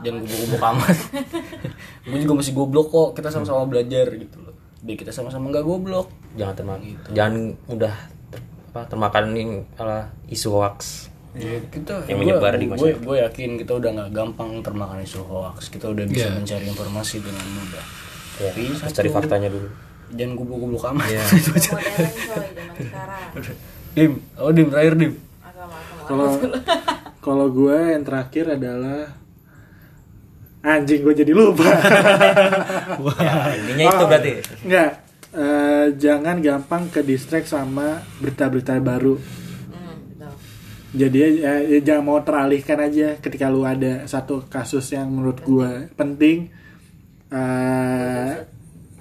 jangan 0.05 0.23
goblok-goblok 0.23 0.63
amat 0.71 0.97
gue 2.03 2.19
juga 2.19 2.33
masih 2.35 2.51
goblok 2.51 2.87
kok 2.87 3.09
kita 3.13 3.29
sama-sama 3.29 3.63
belajar 3.63 4.09
gitu 4.11 4.37
loh. 4.39 4.55
Biar 4.79 4.97
kita 4.97 5.09
sama-sama 5.09 5.47
nggak 5.47 5.61
goblok. 5.61 6.07
Jangan 6.33 6.55
termakan 6.55 6.81
jangan 7.11 7.33
mudah 7.65 7.93
ter- 8.27 8.45
apa 8.67 8.81
termakan 8.87 9.23
ini 9.31 9.43
ala 9.75 9.99
isu 10.25 10.49
hoax. 10.51 11.07
Ya, 11.31 11.61
kita 11.65 12.03
Yang 12.03 12.09
gua- 12.09 12.19
menyebar 12.19 12.53
di 12.53 12.65
gue, 12.65 12.73
masyarakat. 12.73 13.01
gue 13.01 13.15
yakin 13.21 13.49
kita 13.57 13.71
udah 13.73 13.89
nggak 13.93 14.09
gampang 14.11 14.49
termakan 14.59 14.99
isu 14.99 15.21
hoax. 15.21 15.69
Kita 15.69 15.87
udah 15.87 16.03
bisa 16.03 16.27
Iya. 16.27 16.35
mencari 16.35 16.65
informasi 16.65 17.15
dengan 17.19 17.45
mudah. 17.47 17.85
Ya, 18.37 18.49
Tapi 18.49 18.61
harus 18.65 18.79
satu- 18.81 18.95
cari 18.97 19.09
faktanya 19.09 19.47
dulu. 19.47 19.69
jangan 20.11 20.33
goblok-goblok 20.35 20.83
amat. 20.89 21.07
Modern 21.07 21.55
coy 21.55 21.83
zaman 22.51 22.75
sekarang. 22.75 23.23
Dim 23.91 24.11
oh 24.35 24.51
dim 24.51 24.67
terakhir 24.67 24.93
dim. 24.97 25.13
Kalau 26.01 26.29
kalau 27.21 27.47
gue 27.47 27.77
yang 27.91 28.03
terakhir 28.03 28.45
adalah 28.51 29.15
anjing 30.61 31.01
gue 31.01 31.13
jadi 31.25 31.33
lupa 31.33 31.65
Ya, 33.21 33.33
intinya 33.57 33.83
itu 33.89 34.05
berarti. 34.05 34.31
Enggak, 34.65 34.89
eh, 35.33 35.85
jangan 35.97 36.37
gampang 36.41 36.83
ke 36.93 37.01
distract 37.01 37.49
sama 37.49 38.05
berita-berita 38.21 38.77
baru. 38.77 39.17
hmm, 39.17 39.95
betul. 40.17 40.33
Jadi 40.91 41.17
ya, 41.41 41.53
ya 41.65 41.79
jangan 41.81 42.03
mau 42.05 42.19
teralihkan 42.21 42.77
aja 42.77 43.17
ketika 43.17 43.49
lu 43.49 43.65
ada 43.65 44.05
satu 44.05 44.45
kasus 44.45 44.85
yang 44.93 45.09
menurut 45.09 45.39
gua 45.41 45.89
penting 45.97 46.51
eh, 47.31 48.31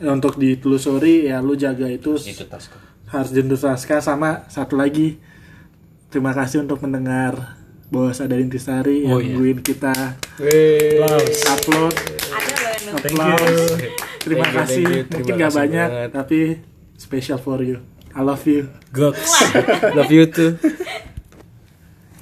untuk 0.01 0.41
ditelusuri 0.41 1.29
ya 1.29 1.45
lu 1.45 1.59
jaga 1.59 1.85
itu 1.91 2.17
harus 3.11 3.31
dituntaskan 3.35 4.01
sama 4.01 4.49
satu 4.49 4.79
lagi 4.79 5.19
terima 6.09 6.33
kasih 6.33 6.65
untuk 6.65 6.81
mendengar 6.81 7.60
bahwa 7.91 8.11
ada 8.11 8.37
Intisari 8.37 9.03
yang 9.03 9.13
Oh, 9.13 9.19
iya. 9.19 9.35
nungguin 9.35 9.59
kita. 9.61 9.93
Upload 10.39 11.27
loh 11.69 11.91
yang 12.81 12.89
nunggu 12.89 13.03
applause. 13.05 13.71
terima 14.19 14.43
Thank 14.43 14.53
you, 14.53 14.59
kasih. 14.59 14.85
Thank 14.85 14.95
you. 14.95 15.03
mungkin 15.03 15.11
Terima 15.21 15.37
nggak 15.37 15.47
kasih 15.47 15.61
banyak 15.61 15.89
banget. 15.91 16.09
tapi 16.13 16.41
special 16.97 17.39
for 17.39 17.59
you. 17.61 17.77
I 18.11 18.21
love 18.21 18.43
you. 18.45 18.67
Goks 18.91 19.31
love 19.93 20.11
you 20.11 20.27
too 20.27 20.59